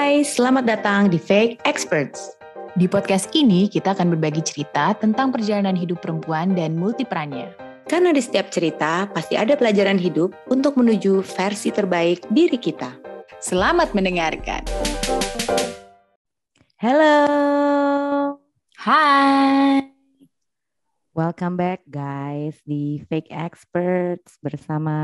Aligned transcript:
Hai, 0.00 0.24
selamat 0.24 0.64
datang 0.64 1.12
di 1.12 1.20
Fake 1.20 1.60
Experts. 1.68 2.32
Di 2.72 2.88
podcast 2.88 3.28
ini 3.36 3.68
kita 3.68 3.92
akan 3.92 4.16
berbagi 4.16 4.40
cerita 4.40 4.96
tentang 4.96 5.28
perjalanan 5.28 5.76
hidup 5.76 6.00
perempuan 6.00 6.56
dan 6.56 6.72
multiperannya. 6.72 7.52
Karena 7.84 8.08
di 8.08 8.24
setiap 8.24 8.48
cerita 8.48 9.04
pasti 9.12 9.36
ada 9.36 9.60
pelajaran 9.60 10.00
hidup 10.00 10.32
untuk 10.48 10.80
menuju 10.80 11.20
versi 11.20 11.68
terbaik 11.68 12.24
diri 12.32 12.56
kita. 12.56 12.96
Selamat 13.44 13.92
mendengarkan. 13.92 14.64
Hello. 16.80 17.20
Hai. 18.80 19.84
Welcome 21.12 21.60
back 21.60 21.84
guys 21.84 22.56
di 22.64 23.04
Fake 23.04 23.28
Experts 23.28 24.40
bersama 24.40 24.96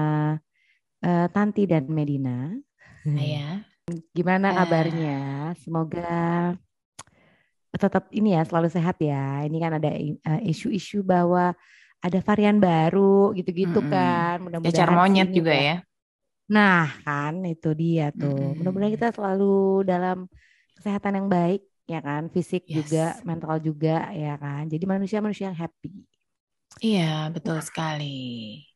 uh, 1.04 1.28
Tanti 1.36 1.68
dan 1.68 1.84
Medina. 1.84 2.48
Ya. 3.04 3.75
Gimana 4.10 4.50
Uh. 4.50 4.54
kabarnya? 4.58 5.18
Semoga 5.62 6.18
tetap 7.70 8.10
ini 8.10 8.34
ya 8.34 8.42
selalu 8.42 8.66
sehat 8.66 8.98
ya. 8.98 9.46
Ini 9.46 9.56
kan 9.62 9.78
ada 9.78 9.94
uh, 10.26 10.40
isu-isu 10.42 11.06
bahwa 11.06 11.54
ada 12.02 12.18
varian 12.18 12.58
baru 12.58 13.30
gitu-gitu 13.38 13.78
Mm-mm. 13.78 13.92
kan. 13.94 14.36
Mudah-mudahan 14.42 14.74
Cacar 14.74 14.90
monyet 14.90 15.30
juga 15.30 15.54
udah- 15.54 15.62
ya. 15.70 15.76
Nah 16.50 16.86
kan 17.06 17.46
itu 17.46 17.70
dia 17.78 18.10
tuh. 18.10 18.34
Mm-mm. 18.34 18.58
Mudah-mudahan 18.58 18.92
kita 18.98 19.08
selalu 19.14 19.86
dalam 19.86 20.26
kesehatan 20.74 21.22
yang 21.22 21.28
baik 21.30 21.62
ya 21.86 22.02
kan. 22.02 22.26
Fisik 22.34 22.66
Yes. 22.66 22.74
juga, 22.90 23.04
mental 23.22 23.62
juga 23.62 24.10
ya 24.10 24.34
kan. 24.34 24.66
Jadi 24.66 24.82
manusia-manusia 24.82 25.54
yang 25.54 25.58
happy. 25.62 25.94
Iya, 26.82 27.30
betul 27.30 27.62
sekali. 27.62 28.66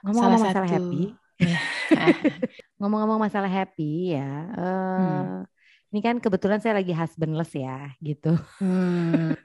Ngomong-ngomong 0.00 0.40
Salah 0.40 0.56
masalah 0.56 0.68
satu- 0.72 0.88
happy. 0.88 1.04
ngomong-ngomong 2.78 3.20
masalah 3.22 3.50
happy 3.50 4.14
ya, 4.18 4.26
eh, 4.58 4.98
Hmm. 4.98 5.46
ini 5.94 6.00
kan 6.04 6.16
kebetulan 6.20 6.60
saya 6.60 6.74
lagi 6.82 6.92
husbandless 6.92 7.52
ya, 7.54 7.94
gitu. 8.02 8.34
Hmm. 8.60 9.38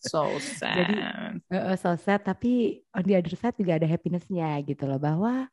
So 0.00 0.38
sad. 0.58 0.76
Jadi, 0.78 0.94
Eh, 1.48 1.76
so 1.80 1.96
sad, 1.96 2.20
tapi 2.28 2.84
on 2.92 3.04
the 3.08 3.16
other 3.16 3.32
side 3.32 3.56
juga 3.56 3.80
ada 3.80 3.88
happinessnya 3.88 4.60
gitu 4.68 4.84
loh, 4.84 5.00
bahwa 5.00 5.48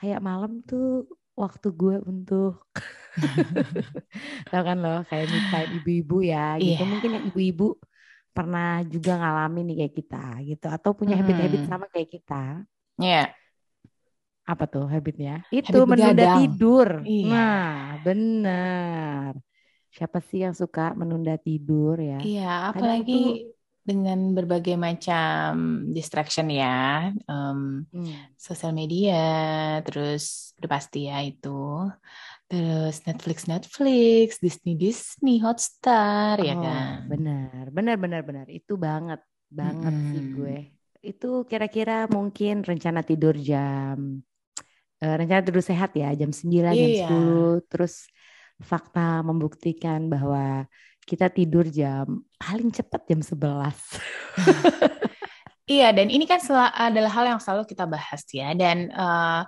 kayak 0.00 0.20
malam 0.24 0.60
tuh 0.64 1.04
waktu 1.36 1.68
gue 1.76 1.96
untuk, 2.04 2.64
tau 4.52 4.62
kan 4.68 4.76
loh, 4.80 4.98
kayak 5.08 5.26
time 5.52 5.70
ibu-ibu 5.80 6.16
ya, 6.24 6.56
gitu. 6.60 6.80
Iya. 6.80 6.88
Mungkin 6.88 7.10
yang 7.16 7.24
ibu-ibu 7.28 7.76
pernah 8.36 8.84
juga 8.88 9.16
ngalamin 9.20 9.64
nih 9.72 9.76
kayak 9.84 9.94
kita, 10.00 10.22
gitu, 10.48 10.66
atau 10.72 10.90
punya 10.96 11.14
habit-habit 11.20 11.60
Hmm. 11.64 11.70
sama 11.72 11.86
kayak 11.92 12.10
kita. 12.12 12.64
Iya. 13.00 13.36
Apa 14.52 14.64
tuh 14.72 14.84
habitnya? 14.94 15.30
Itu 15.58 15.66
Habit 15.66 15.84
menunda 15.90 16.24
begadang. 16.30 16.30
tidur. 16.34 16.88
Iya. 17.12 17.30
Nah, 17.30 17.54
benar. 18.06 19.32
Siapa 19.96 20.18
sih 20.28 20.38
yang 20.44 20.54
suka 20.62 20.82
menunda 21.00 21.32
tidur 21.46 21.96
ya? 22.10 22.18
Iya, 22.24 22.40
apalagi 22.70 23.12
dengan 23.88 24.18
berbagai 24.36 24.74
macam 24.86 25.50
distraction 25.96 26.46
ya, 26.60 26.66
em, 27.30 27.60
Hmm. 27.92 28.36
sosial 28.46 28.72
media, 28.80 29.14
terus 29.84 30.22
udah 30.58 30.70
pasti 30.76 30.98
ya 31.10 31.16
itu, 31.28 31.48
terus 32.48 32.94
Netflix 33.06 33.38
Netflix, 33.52 34.28
Disney 34.44 34.72
Disney, 34.82 35.34
Hotstar 35.44 36.36
ya 36.48 36.54
Oh, 36.54 36.64
kan. 36.64 37.02
benar, 37.10 37.64
benar, 37.76 37.96
benar, 38.02 38.20
benar. 38.28 38.46
Itu 38.58 38.72
banget, 38.86 39.20
banget 39.58 39.94
sih 40.10 40.22
Mm-mm. 40.22 40.34
gue. 40.34 40.56
Itu 41.08 41.26
kira-kira 41.50 41.92
mungkin 42.16 42.52
rencana 42.68 43.00
tidur 43.08 43.34
jam, 43.48 43.98
eh, 45.02 45.14
rencana 45.20 45.40
tidur 45.46 45.62
sehat 45.64 45.90
ya, 45.96 46.08
jam 46.20 46.30
9, 46.32 46.72
jam 46.74 46.92
Iya. 46.92 47.04
10. 47.04 47.50
Terus 47.70 47.94
fakta 48.60 49.20
membuktikan 49.20 50.08
bahwa 50.08 50.64
kita 51.06 51.30
tidur 51.30 51.64
jam 51.68 52.24
paling 52.40 52.68
cepat 52.74 53.00
jam 53.10 53.20
11. 53.22 53.76
Iya, 55.66 55.90
dan 55.90 56.06
ini 56.14 56.30
kan 56.30 56.38
adalah 56.78 57.10
hal 57.10 57.26
yang 57.26 57.40
selalu 57.42 57.66
kita 57.66 57.90
bahas 57.90 58.22
ya. 58.30 58.54
Dan 58.54 58.86
eh, 58.86 59.40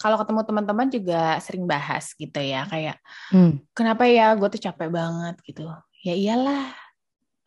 kalau 0.00 0.16
ketemu 0.16 0.40
teman-teman 0.48 0.88
juga 0.88 1.36
sering 1.44 1.68
bahas 1.68 2.16
gitu 2.16 2.40
ya, 2.40 2.64
kayak 2.64 2.96
Hmm. 3.28 3.60
kenapa 3.76 4.08
ya 4.08 4.32
gue 4.40 4.48
tuh 4.56 4.62
capek 4.72 4.88
banget 4.88 5.36
gitu. 5.44 5.68
Ya 6.00 6.16
iyalah, 6.16 6.72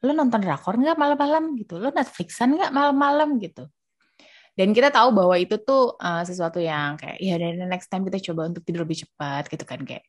lo 0.05 0.11
nonton 0.13 0.45
drakor 0.45 0.77
nggak 0.77 0.93
malam-malam 0.93 1.57
gitu, 1.57 1.81
lo 1.81 1.89
Netflixan 1.89 2.53
nggak 2.53 2.69
malam-malam 2.69 3.41
gitu. 3.41 3.65
Dan 4.59 4.75
kita 4.75 4.91
tahu 4.91 5.15
bahwa 5.15 5.39
itu 5.39 5.55
tuh 5.63 5.95
eh, 5.95 6.23
sesuatu 6.27 6.59
yang 6.59 6.99
kayak 6.99 7.15
ya 7.23 7.39
dari 7.39 7.55
next 7.63 7.87
time 7.87 8.03
kita 8.03 8.19
coba 8.31 8.51
untuk 8.51 8.67
tidur 8.67 8.83
lebih 8.83 9.07
cepat 9.07 9.47
gitu 9.47 9.63
kan 9.63 9.79
kayak 9.87 10.03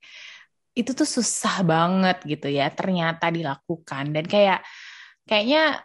itu 0.75 0.91
tuh 0.91 1.07
susah 1.07 1.63
banget 1.63 2.19
gitu 2.27 2.51
ya 2.51 2.67
ternyata 2.75 3.31
dilakukan 3.31 4.11
dan 4.11 4.25
kayak 4.27 4.59
kayaknya 5.27 5.79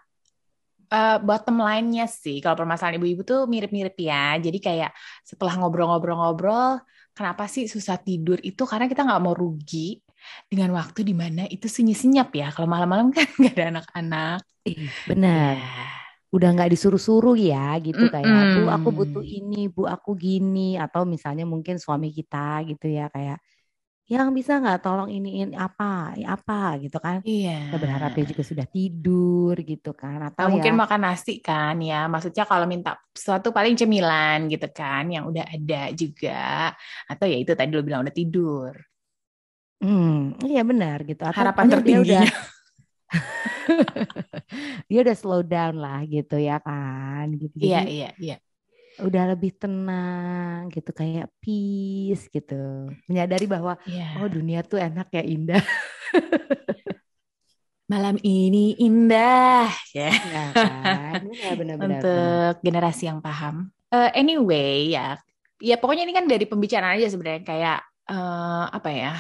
eh, 0.89 1.17
bottom 1.21 1.61
line-nya 1.61 2.09
sih 2.09 2.41
kalau 2.41 2.57
permasalahan 2.65 2.97
ibu-ibu 2.97 3.21
tuh 3.21 3.45
mirip-mirip 3.45 3.93
ya. 4.01 4.37
Jadi 4.41 4.57
kayak 4.57 4.91
setelah 5.21 5.53
ngobrol-ngobrol-ngobrol, 5.61 6.81
kenapa 7.13 7.45
sih 7.45 7.69
susah 7.69 8.01
tidur 8.01 8.41
itu 8.41 8.65
karena 8.65 8.89
kita 8.89 9.05
nggak 9.05 9.21
mau 9.21 9.37
rugi 9.37 10.01
dengan 10.49 10.73
waktu 10.73 11.05
di 11.05 11.13
mana 11.13 11.45
itu 11.49 11.69
sunyi-senyap 11.69 12.29
ya. 12.33 12.47
Kalau 12.49 12.65
malam-malam 12.65 13.13
kan 13.13 13.29
nggak 13.39 13.53
ada 13.57 13.65
anak-anak. 13.77 14.39
Ih, 14.65 14.89
benar. 15.05 15.53
Ya. 15.61 16.04
Udah 16.35 16.49
nggak 16.55 16.69
disuruh-suruh 16.73 17.35
ya 17.39 17.79
gitu 17.79 18.03
kayak 18.11 18.43
bu 18.53 18.67
aku 18.75 18.89
butuh 18.97 19.23
ini 19.23 19.71
bu 19.71 19.87
aku 19.87 20.09
gini 20.19 20.75
atau 20.75 21.01
misalnya 21.07 21.45
mungkin 21.47 21.75
suami 21.79 22.11
kita 22.11 22.67
gitu 22.69 22.85
ya 22.91 23.07
kayak 23.15 23.39
yang 24.05 24.29
bisa 24.37 24.61
nggak 24.61 24.79
tolong 24.85 25.09
iniin 25.09 25.57
apa 25.57 26.13
apa 26.35 26.77
gitu 26.83 26.97
kan 27.01 27.25
Iya. 27.25 27.51
kita 27.65 27.77
berharap 27.81 28.11
dia 28.13 28.25
juga 28.31 28.43
sudah 28.45 28.65
tidur 28.69 29.55
gitu 29.65 29.91
kan 29.97 30.19
atau 30.29 30.45
mungkin 30.53 30.73
ya 30.75 30.79
makan 30.81 31.01
nasi 31.09 31.31
kan 31.41 31.75
ya. 31.81 32.05
Maksudnya 32.13 32.43
kalau 32.51 32.65
minta 32.69 32.89
sesuatu 33.17 33.49
paling 33.57 33.73
cemilan 33.79 34.45
gitu 34.53 34.67
kan 34.79 35.03
yang 35.09 35.23
udah 35.31 35.45
ada 35.55 35.89
juga. 36.01 36.69
Atau 37.09 37.25
ya 37.31 37.37
itu 37.41 37.51
tadi 37.57 37.71
lo 37.73 37.81
bilang 37.87 38.05
udah 38.05 38.13
tidur. 38.15 38.73
hmm, 39.83 40.43
iya 40.51 40.61
benar 40.69 40.97
gitu 41.09 41.23
atau 41.31 41.33
Harapan 41.41 41.65
dia 41.85 41.97
udah 42.03 42.25
tertingginya. 42.25 42.31
dia 44.89 44.99
udah 45.01 45.15
slow 45.17 45.41
down 45.41 45.75
lah 45.77 46.01
gitu 46.05 46.35
ya 46.37 46.57
kan 46.61 47.29
gitu 47.35 47.55
Iya, 47.59 47.81
iya, 47.85 48.09
iya. 48.17 48.37
udah 49.01 49.35
lebih 49.35 49.51
tenang 49.59 50.71
gitu 50.71 50.91
kayak 50.95 51.27
peace 51.43 52.31
gitu 52.31 52.87
menyadari 53.07 53.43
bahwa 53.43 53.75
Iya. 53.83 54.23
oh 54.23 54.29
dunia 54.31 54.63
tuh 54.63 54.79
enak 54.79 55.11
ya 55.11 55.23
indah 55.23 55.63
Malam 57.85 58.17
ini 58.25 58.73
indah 58.81 59.69
ya. 59.93 60.09
ya 60.09 60.43
kan 60.57 61.21
benar 61.21 61.21
benar 61.29 61.53
benar 61.53 61.75
benar. 61.77 61.89
Untuk 62.01 62.53
generasi 62.65 63.03
yang 63.05 63.21
paham. 63.21 63.69
Eh, 63.93 64.09
anyway 64.17 64.89
ya, 64.89 65.21
ya 65.61 65.77
pokoknya 65.77 66.09
ini 66.09 66.13
kan 66.17 66.25
dari 66.25 66.49
pembicaraan 66.49 66.97
aja 66.97 67.05
sebenarnya 67.13 67.45
kayak 67.45 67.79
eh, 68.09 68.65
apa 68.73 68.89
ya 68.89 69.13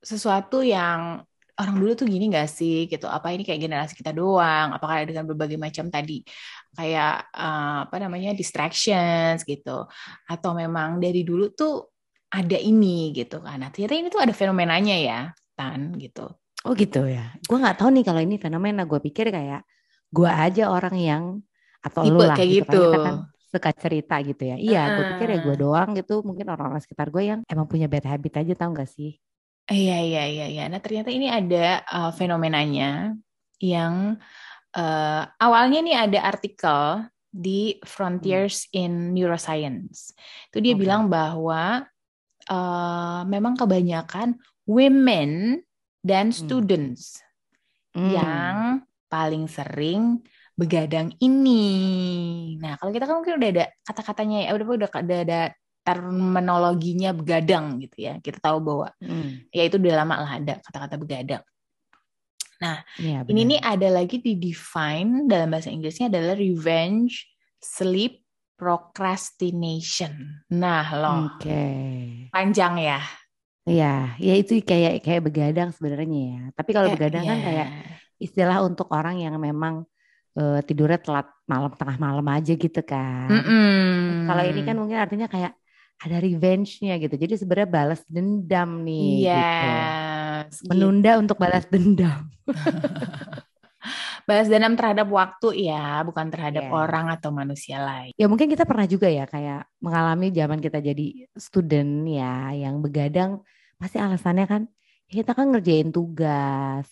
sesuatu 0.00 0.64
yang 0.64 1.20
orang 1.60 1.76
dulu 1.76 1.92
tuh 1.92 2.06
gini 2.08 2.32
gak 2.32 2.48
sih 2.48 2.88
gitu. 2.88 3.04
Apa 3.04 3.36
ini 3.36 3.44
kayak 3.44 3.60
generasi 3.60 3.92
kita 3.92 4.16
doang? 4.16 4.72
Apakah 4.72 5.04
dengan 5.04 5.28
berbagai 5.28 5.60
macam 5.60 5.92
tadi 5.92 6.24
kayak 6.72 7.28
eh, 7.36 7.78
apa 7.84 7.96
namanya 8.00 8.32
distractions 8.32 9.44
gitu? 9.44 9.84
Atau 10.24 10.56
memang 10.56 10.96
dari 10.96 11.20
dulu 11.20 11.52
tuh 11.52 11.92
ada 12.32 12.56
ini 12.56 13.12
gitu 13.12 13.44
kan? 13.44 13.60
Nah, 13.60 13.68
ternyata 13.68 13.94
ini 13.94 14.08
tuh 14.08 14.22
ada 14.24 14.32
fenomenanya 14.32 14.96
ya, 14.96 15.20
Tan 15.52 15.92
gitu. 16.00 16.32
Oh 16.64 16.72
gitu 16.72 17.04
ya. 17.04 17.36
Gue 17.44 17.56
nggak 17.60 17.76
tahu 17.76 17.92
nih 17.92 18.04
kalau 18.08 18.20
ini 18.24 18.36
fenomena. 18.40 18.88
Gue 18.88 19.00
pikir 19.04 19.28
kayak 19.28 19.60
gue 20.08 20.30
aja 20.30 20.72
orang 20.72 20.96
yang 20.96 21.24
atau 21.80 22.04
Tipe 22.04 22.16
lu 22.16 22.20
lah 22.24 22.36
kayak 22.36 22.50
gitu. 22.64 22.64
kan. 22.64 22.72
Kita 22.72 22.96
gitu. 22.96 23.00
kan 23.04 23.16
suka 23.50 23.70
cerita 23.74 24.16
gitu 24.22 24.42
ya. 24.46 24.56
Iya, 24.56 24.82
gue 24.94 25.04
pikir 25.16 25.28
ya 25.28 25.38
gue 25.42 25.56
doang 25.58 25.90
gitu. 25.98 26.22
Mungkin 26.22 26.46
orang-orang 26.48 26.80
sekitar 26.80 27.10
gue 27.10 27.22
yang 27.26 27.40
emang 27.50 27.66
punya 27.66 27.90
bad 27.90 28.06
habit 28.06 28.46
aja 28.46 28.54
tau 28.54 28.70
gak 28.70 28.86
sih? 28.86 29.18
Iya, 29.70 29.96
iya, 30.02 30.22
iya, 30.26 30.44
iya. 30.50 30.62
Nah, 30.66 30.82
ternyata 30.82 31.14
ini 31.14 31.30
ada 31.30 31.86
uh, 31.86 32.10
fenomenanya 32.10 33.14
yang 33.62 34.18
uh, 34.74 35.22
awalnya 35.38 35.78
nih 35.86 35.96
ada 36.10 36.18
artikel 36.26 37.06
di 37.30 37.78
Frontiers 37.86 38.66
in 38.74 39.14
Neuroscience. 39.14 40.10
Itu 40.50 40.58
dia 40.58 40.74
Oke. 40.74 40.82
bilang 40.82 41.06
bahwa 41.06 41.86
uh, 42.50 43.20
memang 43.30 43.54
kebanyakan 43.54 44.34
women 44.66 45.62
dan 46.02 46.34
Hmm. 46.34 46.34
students 46.34 47.22
Hmm. 47.94 48.10
yang 48.10 48.56
paling 49.10 49.50
sering 49.50 50.22
begadang 50.54 51.10
ini. 51.18 52.54
Nah, 52.62 52.78
kalau 52.78 52.94
kita 52.94 53.06
kan 53.06 53.18
mungkin 53.18 53.34
udah 53.38 53.50
ada 53.50 53.64
kata-katanya 53.82 54.46
ya, 54.46 54.50
udah 54.54 54.66
udah 54.66 54.90
ada, 54.94 55.16
ada 55.26 55.40
terminologinya 55.80 57.10
begadang 57.12 57.80
gitu 57.80 58.06
ya. 58.06 58.14
Kita 58.20 58.38
tahu 58.38 58.58
bahwa 58.60 58.88
Hmm. 59.00 59.44
ya 59.50 59.64
itu 59.64 59.76
udah 59.76 59.94
lama 60.04 60.14
lah 60.22 60.32
ada 60.38 60.54
kata-kata 60.60 60.96
begadang. 60.96 61.44
Iya, 63.00 63.24
Ini 63.24 63.32
benar. 63.40 63.48
nih 63.48 63.60
ada 63.64 63.88
lagi 63.88 64.16
di 64.20 64.36
define 64.36 65.24
dalam 65.24 65.48
bahasa 65.48 65.72
Inggrisnya 65.72 66.12
adalah 66.12 66.36
revenge 66.36 67.24
sleep 67.56 68.20
procrastination. 68.60 70.44
Nah, 70.52 70.84
loh, 70.92 71.18
Oke. 71.40 71.64
panjang 72.28 72.76
ya. 72.76 73.00
Iya, 73.64 74.12
ya 74.20 74.34
itu 74.36 74.60
kayak 74.60 75.00
kayak 75.00 75.22
begadang 75.24 75.72
sebenarnya 75.72 76.20
ya. 76.36 76.40
Tapi 76.52 76.70
kalau 76.76 76.88
Kayak- 76.92 77.00
begadang 77.00 77.24
kan 77.24 77.38
ya. 77.38 77.44
kayak 77.48 77.68
istilah 78.20 78.58
untuk 78.60 78.92
orang 78.92 79.16
yang 79.20 79.40
memang 79.40 79.88
eh, 80.30 80.62
tidurnya 80.62 81.02
telat 81.02 81.26
malam 81.42 81.74
tengah 81.74 81.98
malam 81.98 82.22
aja 82.30 82.54
gitu 82.54 82.80
kan. 82.86 83.26
Mm-mm. 83.26 84.30
Kalau 84.30 84.44
ini 84.46 84.60
kan 84.62 84.76
mungkin 84.78 85.02
artinya 85.02 85.26
kayak 85.26 85.58
ada 86.00 86.16
revenge-nya 86.18 86.96
gitu. 86.96 87.14
Jadi 87.20 87.34
sebenarnya 87.36 87.68
balas 87.68 88.00
dendam 88.08 88.80
nih 88.80 89.12
gitu. 89.28 89.68
Yes, 89.68 90.64
gitu. 90.64 90.68
Menunda 90.72 91.20
untuk 91.20 91.36
balas 91.36 91.68
dendam. 91.68 92.28
Balas 94.28 94.46
dendam 94.52 94.76
terhadap 94.76 95.08
waktu 95.08 95.72
ya, 95.72 96.04
bukan 96.04 96.28
terhadap 96.28 96.68
Yes. 96.68 96.74
orang 96.76 97.06
atau 97.08 97.32
manusia 97.32 97.80
lain. 97.80 98.12
Ya 98.14 98.28
mungkin 98.28 98.46
kita 98.52 98.68
pernah 98.68 98.84
juga 98.84 99.08
ya 99.08 99.24
kayak 99.24 99.66
mengalami 99.80 100.28
zaman 100.30 100.60
kita 100.60 100.78
jadi 100.84 101.26
student 101.34 102.04
ya 102.04 102.52
yang 102.52 102.84
begadang 102.84 103.40
pasti 103.80 103.96
alasannya 103.96 104.44
kan 104.44 104.62
ya 105.08 105.24
kita 105.24 105.32
kan 105.32 105.48
ngerjain 105.50 105.88
tugas, 105.90 106.86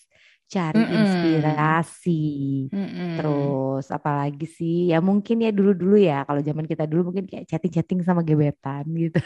cari 0.48 0.80
Mm-mm. 0.80 0.96
inspirasi. 1.04 2.24
Mm-mm. 2.72 3.12
Terus 3.18 3.84
apalagi 3.90 4.46
sih 4.46 4.76
ya 4.92 4.98
mungkin 5.02 5.36
ya 5.44 5.50
dulu-dulu 5.50 5.96
ya 5.98 6.22
kalau 6.28 6.40
zaman 6.48 6.64
kita 6.70 6.84
dulu 6.90 7.10
mungkin 7.12 7.24
kayak 7.30 7.44
chatting-chatting 7.50 8.00
sama 8.06 8.22
gebetan 8.22 8.84
gitu. 8.94 9.18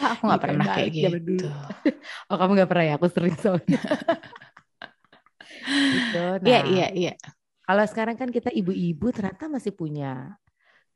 Ah, 0.00 0.08
aku 0.14 0.22
nggak 0.28 0.42
pernah 0.44 0.66
kayak 0.74 0.90
gitu. 0.94 1.18
dulu. 1.22 1.48
Oh 2.30 2.36
kamu 2.38 2.50
gak 2.62 2.70
pernah 2.70 2.84
ya? 2.90 2.94
Aku 2.98 3.06
sering 3.10 3.34
soalnya. 3.38 3.78
gitu. 5.94 6.18
Iya, 6.42 6.60
Nah, 6.60 6.62
iya, 6.66 6.86
iya. 6.94 7.12
kalau 7.66 7.84
sekarang 7.90 8.16
kan 8.20 8.28
kita 8.30 8.50
ibu-ibu 8.54 9.06
ternyata 9.14 9.46
masih 9.50 9.72
punya 9.74 10.34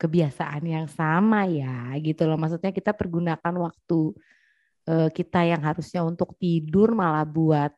kebiasaan 0.01 0.65
yang 0.67 0.87
sama 0.91 1.47
ya 1.51 1.95
gitu 2.03 2.25
loh. 2.29 2.37
Maksudnya 2.41 2.71
kita 2.75 2.93
pergunakan 2.97 3.55
waktu 3.67 4.01
eh, 4.91 5.09
kita 5.15 5.41
yang 5.51 5.63
harusnya 5.65 6.03
untuk 6.07 6.35
tidur 6.41 6.93
malah 6.97 7.25
buat 7.27 7.73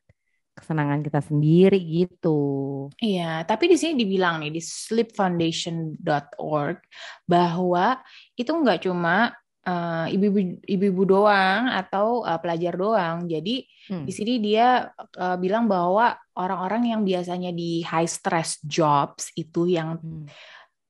kesenangan 0.52 1.00
kita 1.00 1.24
sendiri 1.24 1.80
gitu. 1.80 2.92
Iya, 3.00 3.40
tapi 3.48 3.72
di 3.72 3.80
sini 3.80 4.04
dibilang 4.04 4.44
nih 4.44 4.52
di 4.52 4.60
sleepfoundation.org 4.60 6.76
bahwa 7.24 7.96
itu 8.36 8.52
nggak 8.52 8.84
cuma 8.84 9.32
eh, 9.62 10.10
ibu-ibu 10.12 10.58
ibu-ibu 10.66 11.02
doang 11.06 11.70
atau 11.70 12.26
eh, 12.26 12.38
pelajar 12.42 12.74
doang. 12.76 13.24
Jadi 13.26 13.66
Hmm. 13.82 14.06
di 14.06 14.14
sini 14.14 14.38
dia 14.38 14.94
eh, 15.18 15.36
bilang 15.42 15.66
bahwa 15.66 16.14
orang-orang 16.38 16.94
yang 16.94 17.02
biasanya 17.02 17.50
di 17.50 17.82
high 17.82 18.06
stress 18.06 18.62
jobs 18.62 19.34
itu 19.34 19.66
yang 19.66 19.98
Hmm. 19.98 20.30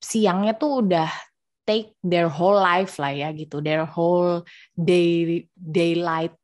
siangnya 0.02 0.58
tuh 0.58 0.82
udah 0.84 1.08
take 1.62 1.94
their 2.02 2.26
whole 2.26 2.58
life 2.58 2.98
lah 2.98 3.14
ya 3.14 3.30
gitu, 3.30 3.62
their 3.62 3.86
whole 3.86 4.42
day 4.74 5.46
daylight 5.54 6.34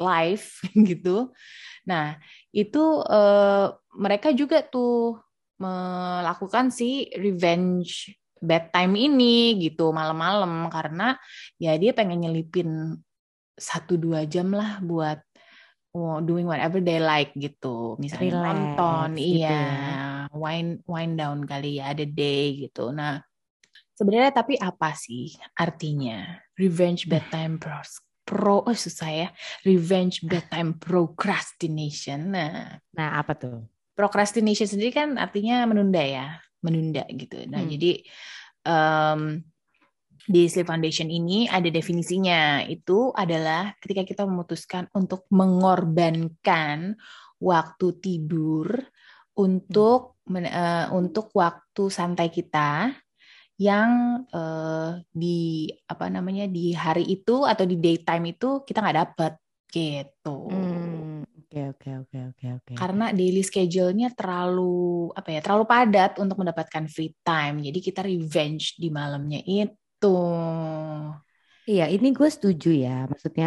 life 0.00 0.64
gitu. 0.88 1.30
Nah, 1.84 2.16
itu 2.50 3.04
eh, 3.06 3.66
mereka 3.94 4.32
juga 4.32 4.64
tuh 4.64 5.20
melakukan 5.60 6.72
si 6.72 7.12
revenge 7.20 8.16
bedtime 8.40 8.96
ini 8.96 9.60
gitu 9.60 9.92
malam-malam 9.92 10.72
karena 10.72 11.20
ya 11.60 11.76
dia 11.76 11.92
pengen 11.92 12.24
nyelipin 12.24 12.96
satu 13.52 14.00
dua 14.00 14.24
jam 14.24 14.48
lah 14.56 14.80
buat 14.80 15.20
oh, 15.92 16.24
doing 16.24 16.48
whatever 16.48 16.80
they 16.80 16.96
like 16.96 17.36
gitu 17.36 18.00
misalnya 18.00 18.40
Relax 18.40 18.44
nonton 18.48 19.08
gitu 19.20 19.44
iya 19.44 19.60
ya. 19.60 20.04
wind 20.32 20.80
wind 20.88 21.20
down 21.20 21.44
kali 21.44 21.76
ya 21.76 21.92
ada 21.92 22.08
day 22.08 22.64
gitu 22.64 22.96
nah 22.96 23.20
sebenarnya 23.92 24.32
tapi 24.32 24.56
apa 24.56 24.96
sih 24.96 25.36
artinya 25.52 26.40
revenge 26.56 27.04
bedtime 27.04 27.60
pros 27.60 28.00
pro 28.30 28.62
oh 28.62 28.76
susah 28.78 29.10
ya 29.10 29.28
revenge 29.66 30.22
bedtime 30.22 30.78
procrastination 30.78 32.30
nah 32.30 32.78
Nah 32.94 33.18
apa 33.18 33.34
tuh? 33.34 33.66
procrastination 33.98 34.64
sendiri 34.64 34.96
kan 34.96 35.20
artinya 35.20 35.66
menunda 35.68 36.00
ya, 36.00 36.40
menunda 36.64 37.04
gitu. 37.12 37.36
Nah, 37.44 37.60
Hmm. 37.60 37.68
jadi 37.68 37.92
em, 38.64 39.20
di 40.24 40.48
Sleep 40.48 40.64
Foundation 40.64 41.12
ini 41.12 41.44
ada 41.52 41.68
definisinya. 41.68 42.64
Itu 42.64 43.12
adalah 43.12 43.76
ketika 43.76 44.08
kita 44.08 44.22
memutuskan 44.24 44.88
untuk 44.96 45.28
mengorbankan 45.28 46.96
waktu 47.40 47.86
tidur 48.00 48.72
untuk 49.36 50.20
men- 50.32 50.48
eh, 50.48 50.86
untuk 50.96 51.32
waktu 51.36 51.92
santai 51.92 52.32
kita 52.32 52.96
yang 53.66 53.90
eh, 54.34 54.88
di 55.20 55.26
apa 55.92 56.04
namanya 56.14 56.44
di 56.56 56.60
hari 56.84 57.02
itu 57.14 57.32
atau 57.50 57.64
di 57.70 57.76
daytime 57.84 58.24
itu 58.32 58.46
kita 58.66 58.78
nggak 58.82 58.98
dapet 59.02 59.32
gitu 59.74 60.28
Hmm, 60.48 61.22
Oke 61.38 61.60
oke 61.70 61.90
oke 62.00 62.18
oke 62.28 62.46
oke. 62.58 62.78
karena 62.80 63.12
daily 63.12 63.42
schedule-nya 63.44 64.08
terlalu 64.16 65.12
apa 65.12 65.28
ya 65.36 65.40
terlalu 65.44 65.64
padat 65.68 66.10
untuk 66.22 66.36
mendapatkan 66.40 66.84
free 66.88 67.12
time 67.20 67.60
jadi 67.60 67.78
kita 67.86 68.00
revenge 68.08 68.80
di 68.80 68.88
malamnya 68.88 69.40
itu 69.44 70.08
Iya, 71.70 71.82
ini 71.94 72.06
gue 72.18 72.28
setuju 72.36 72.68
ya. 72.84 72.90
Maksudnya 73.10 73.46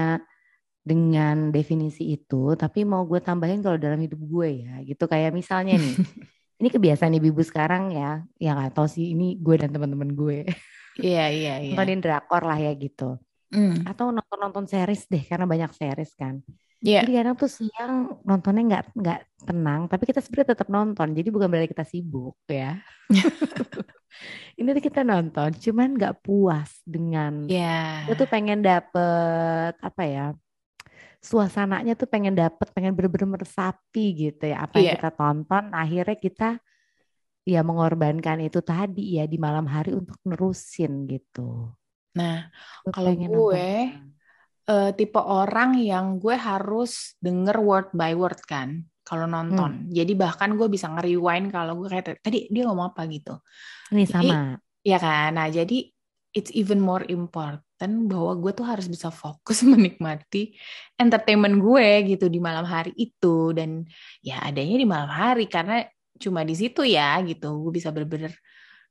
dengan 0.90 1.36
definisi 1.56 2.04
itu, 2.16 2.36
tapi 2.62 2.80
mau 2.92 3.04
gue 3.12 3.20
tambahin 3.28 3.60
kalau 3.66 3.78
dalam 3.86 4.00
hidup 4.06 4.22
gue 4.34 4.48
ya, 4.64 4.70
gitu 4.90 5.04
kayak 5.14 5.32
misalnya 5.40 5.74
nih, 5.84 5.96
ini 6.64 6.70
kebiasaan 6.72 7.14
ibu-ibu 7.20 7.44
sekarang 7.44 7.84
ya, 8.00 8.24
yang 8.40 8.56
nggak 8.58 8.72
tahu 8.78 8.88
sih 8.88 9.06
ini 9.14 9.36
gue 9.44 9.56
dan 9.62 9.70
teman-teman 9.76 10.12
gue 10.16 10.38
iya 11.04 11.22
iya 11.38 11.52
iya 11.68 11.76
nontonin 11.78 12.00
drakor 12.04 12.42
lah 12.50 12.58
ya 12.66 12.72
gitu, 12.84 13.04
Hmm, 13.54 13.74
atau 13.90 14.06
nonton-nonton 14.16 14.66
series 14.72 15.04
deh 15.12 15.24
karena 15.30 15.46
banyak 15.54 15.72
series 15.80 16.12
kan. 16.22 16.36
iya 16.86 17.00
Jadi 17.02 17.12
kadang 17.18 17.36
tuh 17.42 17.50
siang 17.58 17.94
nontonnya 18.28 18.62
nggak 18.70 18.84
nggak 19.00 19.20
tenang, 19.48 19.82
tapi 19.92 20.04
kita 20.10 20.20
sebenarnya 20.24 20.52
tetap 20.56 20.70
nonton. 20.76 21.08
Jadi 21.18 21.30
bukan 21.34 21.48
berarti 21.52 21.70
kita 21.74 21.86
sibuk 21.88 22.36
ya. 22.50 22.80
ini 24.60 24.70
tuh 24.76 24.84
kita 24.84 25.02
nonton, 25.06 25.50
cuman 25.64 25.88
nggak 25.98 26.14
puas 26.26 26.72
dengan 26.86 27.34
iya 27.52 27.66
Gue 28.06 28.16
tuh 28.20 28.28
pengen 28.34 28.60
dapet 28.68 29.74
apa 29.80 30.04
ya 30.04 30.26
suasananya 31.24 31.96
tuh 31.96 32.06
pengen 32.06 32.36
dapet 32.36 32.68
pengen 32.76 32.92
bener-bener 32.92 33.40
meresapi 33.40 34.06
gitu 34.14 34.44
ya 34.52 34.68
apa 34.68 34.76
yang 34.78 34.92
Iya. 34.92 34.96
kita 35.00 35.12
tonton 35.16 35.64
akhirnya 35.72 36.18
kita 36.20 36.50
ya 37.44 37.64
mengorbankan 37.64 38.44
itu 38.44 38.60
tadi 38.60 39.20
ya 39.20 39.28
di 39.28 39.40
malam 39.40 39.64
hari 39.66 39.96
untuk 39.96 40.20
nerusin 40.24 41.08
gitu. 41.08 41.72
nah 42.14 42.48
Gue 42.84 42.92
Kalau 42.92 43.12
nonton 43.16 43.32
gue, 43.32 43.68
sekarang. 43.90 44.08
eh, 44.70 44.92
tipe 44.94 45.20
orang 45.20 45.70
yang 45.80 46.06
gue 46.20 46.36
harus 46.36 47.16
denger 47.20 47.58
word 47.60 47.88
by 47.96 48.12
word 48.14 48.40
kan 48.44 48.84
kalau 49.04 49.28
nonton 49.28 49.92
jadi 49.92 50.12
bahkan 50.16 50.56
gue 50.56 50.68
bisa 50.68 50.88
nge-rewind 50.88 51.52
kalau 51.52 51.76
gue 51.80 51.92
kayak 51.92 52.20
tadi 52.20 52.48
dia 52.48 52.64
ngomong 52.64 52.96
apa 52.96 53.04
gitu 53.08 53.40
ini 53.92 54.04
jadi- 54.04 54.12
sama 54.12 54.36
Ya 54.84 55.00
kan? 55.00 55.40
Nah, 55.40 55.48
jadi 55.48 55.88
it's 56.36 56.52
even 56.52 56.84
more 56.84 57.08
important 57.84 58.08
bahwa 58.08 58.34
gue 58.40 58.52
tuh 58.56 58.66
harus 58.66 58.88
bisa 58.88 59.12
fokus 59.12 59.60
menikmati 59.72 60.56
entertainment 60.96 61.60
gue 61.60 62.16
gitu 62.16 62.26
di 62.32 62.40
malam 62.40 62.64
hari 62.64 62.96
itu. 62.96 63.52
Dan 63.52 63.84
ya 64.24 64.40
adanya 64.48 64.76
di 64.80 64.88
malam 64.88 65.12
hari 65.12 65.46
karena 65.52 65.84
cuma 66.20 66.48
di 66.48 66.56
situ 66.56 66.88
ya 66.88 67.20
gitu. 67.28 67.52
Gue 67.68 67.72
bisa 67.76 67.92
bener-bener 67.92 68.32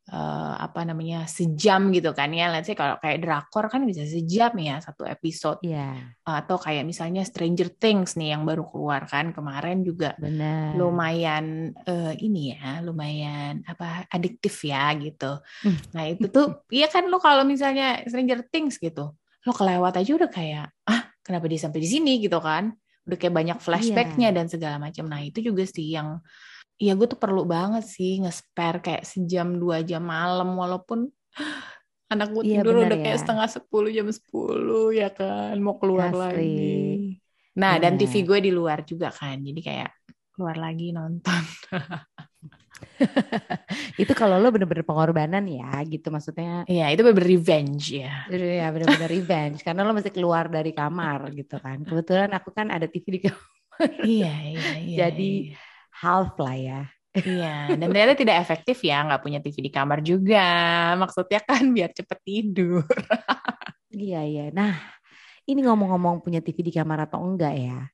eh, 0.08 0.54
apa 0.58 0.80
namanya 0.82 1.28
sejam 1.30 1.92
gitu 1.94 2.10
kan 2.16 2.32
ya. 2.32 2.50
Let's 2.50 2.66
say 2.66 2.78
kalau 2.78 2.98
kayak 2.98 3.22
drakor 3.22 3.70
kan 3.70 3.86
bisa 3.86 4.02
sejam 4.02 4.50
ya 4.58 4.82
satu 4.82 5.06
episode 5.06 5.62
Iya 5.62 6.12
atau 6.22 6.54
kayak 6.54 6.86
misalnya 6.86 7.26
Stranger 7.26 7.66
Things 7.82 8.14
nih 8.14 8.38
yang 8.38 8.46
baru 8.46 8.62
keluar 8.70 9.10
kan 9.10 9.34
kemarin 9.34 9.82
juga 9.82 10.14
benar. 10.22 10.78
lumayan 10.78 11.74
eh, 11.82 12.14
ini 12.22 12.54
ya, 12.54 12.78
lumayan 12.78 13.66
apa 13.66 14.06
adiktif 14.06 14.62
ya 14.62 14.94
gitu. 15.02 15.42
Hmm. 15.66 15.78
Nah 15.90 16.04
itu 16.06 16.30
tuh, 16.30 16.62
iya 16.78 16.86
kan 16.86 17.10
lo 17.10 17.18
kalau 17.18 17.42
misalnya 17.42 18.06
Stranger 18.06 18.46
Things 18.46 18.78
gitu, 18.78 19.18
lo 19.18 19.52
kelewat 19.52 19.98
aja 19.98 20.10
udah 20.14 20.30
kayak 20.30 20.70
ah 20.86 21.10
kenapa 21.26 21.50
dia 21.50 21.58
sampai 21.58 21.82
di 21.82 21.88
sini 21.90 22.22
gitu 22.22 22.38
kan? 22.38 22.70
Udah 23.02 23.18
kayak 23.18 23.34
banyak 23.34 23.58
flashbacknya 23.58 24.30
dan 24.30 24.46
segala 24.46 24.78
macam. 24.78 25.10
Nah 25.10 25.26
itu 25.26 25.42
juga 25.42 25.66
sih 25.66 25.90
yang 25.90 26.22
ya 26.80 26.92
gue 26.98 27.06
tuh 27.08 27.20
perlu 27.20 27.44
banget 27.44 27.84
sih 27.86 28.20
nge-spare 28.22 28.78
kayak 28.84 29.04
sejam 29.06 29.56
dua 29.60 29.80
jam 29.84 30.02
malam 30.04 30.56
walaupun 30.56 31.08
anak 32.12 32.28
gue 32.36 32.42
Iya, 32.44 32.60
tidur 32.60 32.84
udah 32.84 32.98
ya. 32.98 33.04
kayak 33.08 33.18
setengah 33.24 33.48
sepuluh 33.48 33.88
jam 33.88 34.04
sepuluh 34.12 34.92
ya 34.92 35.08
kan 35.08 35.56
mau 35.64 35.80
keluar 35.80 36.12
Asli. 36.12 36.20
lagi. 36.20 36.76
Nah 37.56 37.80
dan 37.80 37.96
Benar. 37.96 38.08
TV 38.08 38.14
gue 38.28 38.38
di 38.48 38.52
luar 38.52 38.84
juga 38.84 39.08
kan, 39.12 39.40
jadi 39.40 39.60
kayak 39.60 39.90
keluar 40.36 40.56
lagi 40.60 40.92
nonton. 40.92 41.42
Itu 44.02 44.12
kalau 44.16 44.40
lo 44.42 44.50
bener-bener 44.50 44.82
pengorbanan 44.84 45.44
ya 45.46 45.80
gitu 45.86 46.10
maksudnya 46.10 46.66
Iya 46.66 46.90
itu 46.92 47.02
bener 47.06 47.22
revenge 47.24 47.94
ya. 47.94 48.26
ya 48.28 48.66
bener-bener 48.74 49.08
revenge 49.10 49.62
karena 49.62 49.86
lo 49.86 49.92
masih 49.94 50.10
keluar 50.12 50.50
dari 50.50 50.72
kamar 50.74 51.30
gitu 51.36 51.56
kan. 51.62 51.84
Kebetulan 51.86 52.30
aku 52.36 52.50
kan 52.52 52.68
ada 52.74 52.86
TV 52.90 53.04
di 53.16 53.20
kamar 53.24 53.40
iya 54.04 54.34
iya 54.46 54.72
iya. 54.78 54.96
Jadi, 55.08 55.30
half 56.02 56.34
lah 56.42 56.56
ya. 56.58 56.82
Iya, 57.12 57.76
dan 57.76 57.92
ternyata 57.92 58.16
tidak 58.16 58.40
efektif 58.40 58.80
ya, 58.88 59.04
nggak 59.04 59.20
punya 59.20 59.38
TV 59.44 59.68
di 59.68 59.72
kamar 59.72 60.00
juga. 60.00 60.40
Maksudnya 60.96 61.44
kan 61.44 61.62
biar 61.70 61.90
cepet 61.94 62.18
tidur. 62.26 62.84
Iya 63.92 64.24
iya. 64.24 64.48
Nah 64.48 64.72
ini 65.44 65.60
ngomong-ngomong 65.68 66.24
punya 66.24 66.40
TV 66.40 66.64
di 66.64 66.72
kamar 66.72 67.04
atau 67.04 67.20
enggak 67.20 67.52
ya. 67.60 67.92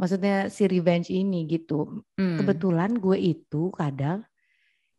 Maksudnya 0.00 0.48
si 0.48 0.64
revenge 0.64 1.12
ini 1.12 1.44
gitu. 1.44 2.00
Hmm. 2.16 2.40
Kebetulan 2.40 2.96
gue 2.96 3.20
itu 3.20 3.68
kadang 3.76 4.24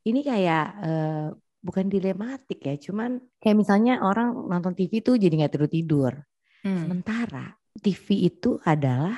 ini 0.06 0.22
kayak 0.22 0.66
eh, 0.86 1.28
bukan 1.66 1.90
dilematik 1.90 2.62
ya, 2.62 2.78
cuman 2.78 3.18
kayak 3.42 3.58
misalnya 3.58 4.06
orang 4.06 4.38
nonton 4.46 4.78
TV 4.78 5.02
tuh 5.02 5.18
jadi 5.18 5.34
nggak 5.34 5.54
tidur 5.58 5.72
tidur. 5.74 6.14
Hmm. 6.62 6.86
Sementara 6.86 7.58
TV 7.82 8.30
itu 8.30 8.62
adalah 8.62 9.18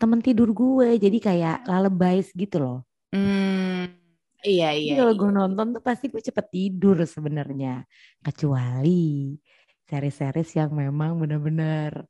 temen 0.00 0.24
tidur 0.24 0.48
gue, 0.56 0.96
jadi 0.96 1.18
kayak 1.20 1.68
lalebais 1.68 2.32
gitu 2.32 2.56
loh. 2.56 2.78
Hmm. 3.12 4.00
Iya 4.40 4.72
iya. 4.72 4.94
Kalau 4.96 5.12
iya. 5.12 5.20
gue 5.20 5.30
nonton 5.30 5.66
tuh 5.76 5.82
pasti 5.84 6.08
gue 6.08 6.22
cepet 6.24 6.46
tidur 6.48 6.96
sebenarnya. 7.04 7.84
Kecuali 8.24 9.36
series-series 9.84 10.50
yang 10.56 10.72
memang 10.72 11.20
bener-bener 11.20 12.08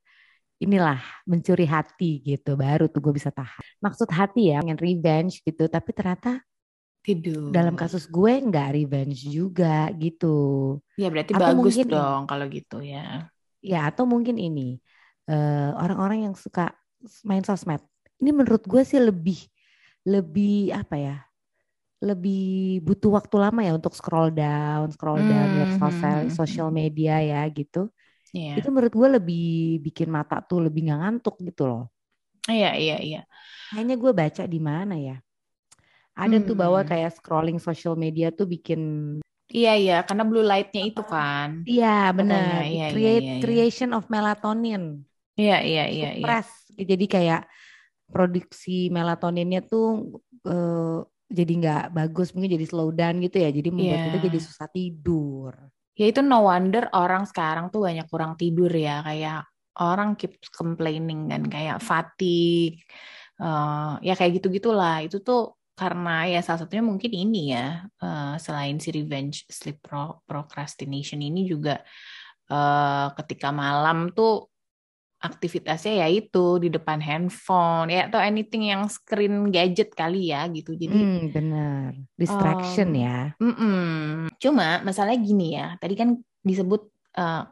inilah 0.62 1.00
mencuri 1.26 1.66
hati 1.66 2.22
gitu. 2.22 2.54
Baru 2.54 2.86
tuh 2.86 3.02
gue 3.02 3.14
bisa 3.18 3.34
tahan. 3.34 3.82
Maksud 3.82 4.08
hati 4.14 4.54
ya, 4.54 4.62
pengen 4.62 4.78
revenge 4.78 5.42
gitu. 5.42 5.66
Tapi 5.66 5.90
ternyata 5.90 6.38
tidur. 7.02 7.50
dalam 7.50 7.74
kasus 7.74 8.06
gue 8.06 8.32
nggak 8.38 8.78
revenge 8.78 9.26
juga 9.26 9.90
gitu. 9.98 10.78
Ya 10.94 11.10
berarti 11.10 11.34
Atau 11.34 11.42
bagus 11.42 11.74
mungkin 11.74 11.86
dong 11.90 12.22
kalau 12.30 12.46
gitu 12.46 12.78
ya. 12.84 13.26
Ya 13.58 13.90
atau 13.90 14.06
mungkin 14.06 14.38
ini 14.38 14.78
eh, 15.26 15.70
orang-orang 15.74 16.30
yang 16.30 16.36
suka 16.38 16.70
main 17.28 17.44
sosmed. 17.46 17.82
Ini 18.20 18.30
menurut 18.36 18.62
gue 18.68 18.82
sih 18.84 19.00
lebih 19.00 19.38
lebih 20.08 20.72
apa 20.76 20.96
ya? 21.00 21.16
Lebih 22.00 22.40
butuh 22.86 23.10
waktu 23.18 23.36
lama 23.44 23.60
ya 23.66 23.72
untuk 23.78 23.92
scroll 23.98 24.30
down, 24.32 24.86
scroll 24.94 25.22
down 25.26 25.48
lihat 25.56 25.70
Hmm, 25.70 25.78
sosial 25.80 26.18
hmm, 26.20 26.36
hmm, 26.36 26.38
sosial 26.38 26.68
hmm. 26.70 26.80
media 26.80 27.20
ya 27.22 27.40
gitu. 27.52 27.88
Iya. 28.32 28.56
Itu 28.58 28.68
menurut 28.74 28.94
gue 28.94 29.08
lebih 29.20 29.42
bikin 29.86 30.08
mata 30.12 30.36
tuh 30.44 30.58
lebih 30.66 30.80
nggak 30.90 31.00
ngantuk 31.02 31.36
gitu 31.48 31.64
loh. 31.70 31.82
Iya 32.50 32.68
iya 32.82 32.94
iya. 33.06 33.18
Kayaknya 33.70 33.94
gue 34.02 34.12
baca 34.20 34.42
di 34.54 34.60
mana 34.68 34.94
ya? 35.06 35.16
Ada 36.24 36.38
tuh 36.46 36.54
bahwa 36.62 36.80
Hmm. 36.80 36.90
kayak 36.90 37.16
scrolling 37.18 37.58
social 37.58 37.94
media 37.98 38.28
tuh 38.38 38.46
bikin 38.46 38.80
Iya 39.56 39.70
iya 39.80 39.94
karena 40.06 40.22
blue 40.28 40.44
light-nya 40.50 40.80
itu 40.88 41.00
kan. 41.12 41.50
Iya 41.70 41.86
benar. 42.18 42.62
Iya, 42.72 42.84
iya, 42.86 42.86
Create 42.88 43.24
iya, 43.24 43.32
iya. 43.42 43.42
creation 43.42 43.90
of 43.96 44.04
melatonin. 44.12 44.82
Iya 45.40 45.54
iya 45.68 45.82
iya 45.94 46.08
iya. 46.20 46.32
Suppress. 46.32 46.59
Jadi 46.86 47.04
kayak 47.06 47.40
produksi 48.10 48.90
melatoninnya 48.90 49.62
tuh 49.62 50.18
eh, 50.46 50.98
jadi 51.30 51.52
nggak 51.62 51.84
bagus, 51.94 52.34
mungkin 52.34 52.58
jadi 52.58 52.66
slow 52.66 52.90
down 52.90 53.22
gitu 53.22 53.38
ya. 53.38 53.50
Jadi 53.54 53.68
membuat 53.70 54.02
Iya. 54.02 54.06
kita 54.10 54.18
jadi 54.26 54.38
susah 54.42 54.66
tidur. 54.70 55.52
Ya 55.94 56.06
itu 56.10 56.20
no 56.24 56.48
wonder 56.48 56.90
orang 56.96 57.28
sekarang 57.28 57.70
tuh 57.70 57.86
banyak 57.86 58.06
kurang 58.10 58.34
tidur 58.40 58.72
ya 58.72 59.04
kayak 59.04 59.46
orang 59.80 60.18
keep 60.18 60.36
complaining 60.52 61.30
kan 61.30 61.42
kayak 61.46 61.78
fatigue 61.78 62.82
eh, 63.40 63.92
ya 64.04 64.12
kayak 64.18 64.42
gitu 64.42 64.48
gitulah 64.52 65.00
itu 65.04 65.22
tuh 65.22 65.54
karena 65.78 66.28
ya 66.28 66.44
salah 66.44 66.60
satunya 66.66 66.84
mungkin 66.84 67.08
ini 67.14 67.56
ya 67.56 67.86
eh, 68.02 68.34
selain 68.42 68.76
si 68.82 68.90
revenge 68.92 69.46
sleep 69.48 69.80
pro- 69.80 70.20
procrastination 70.26 71.20
ini 71.22 71.46
juga 71.46 71.78
eh, 72.50 73.06
ketika 73.16 73.48
malam 73.54 74.10
tuh 74.12 74.49
aktivitasnya 75.20 76.00
ya 76.00 76.08
itu 76.08 76.56
di 76.56 76.72
depan 76.72 76.96
handphone 76.96 77.92
ya 77.92 78.08
atau 78.08 78.16
anything 78.16 78.72
yang 78.72 78.88
screen 78.88 79.52
gadget 79.52 79.92
kali 79.92 80.32
ya 80.32 80.48
gitu 80.48 80.72
jadi 80.72 80.96
Hmm, 80.96 81.28
benar. 81.28 81.92
Distraction 82.16 82.88
Um, 82.96 83.04
ya. 83.04 83.18
Mm-mm. 83.36 84.32
Cuma 84.40 84.80
masalahnya 84.80 85.20
gini 85.20 85.60
ya, 85.60 85.76
tadi 85.76 85.92
kan 85.92 86.16
disebut 86.40 86.88
uh, 87.20 87.44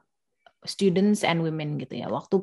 students 0.64 1.20
and 1.28 1.44
women 1.44 1.76
gitu 1.76 2.00
ya. 2.00 2.08
Waktu 2.08 2.40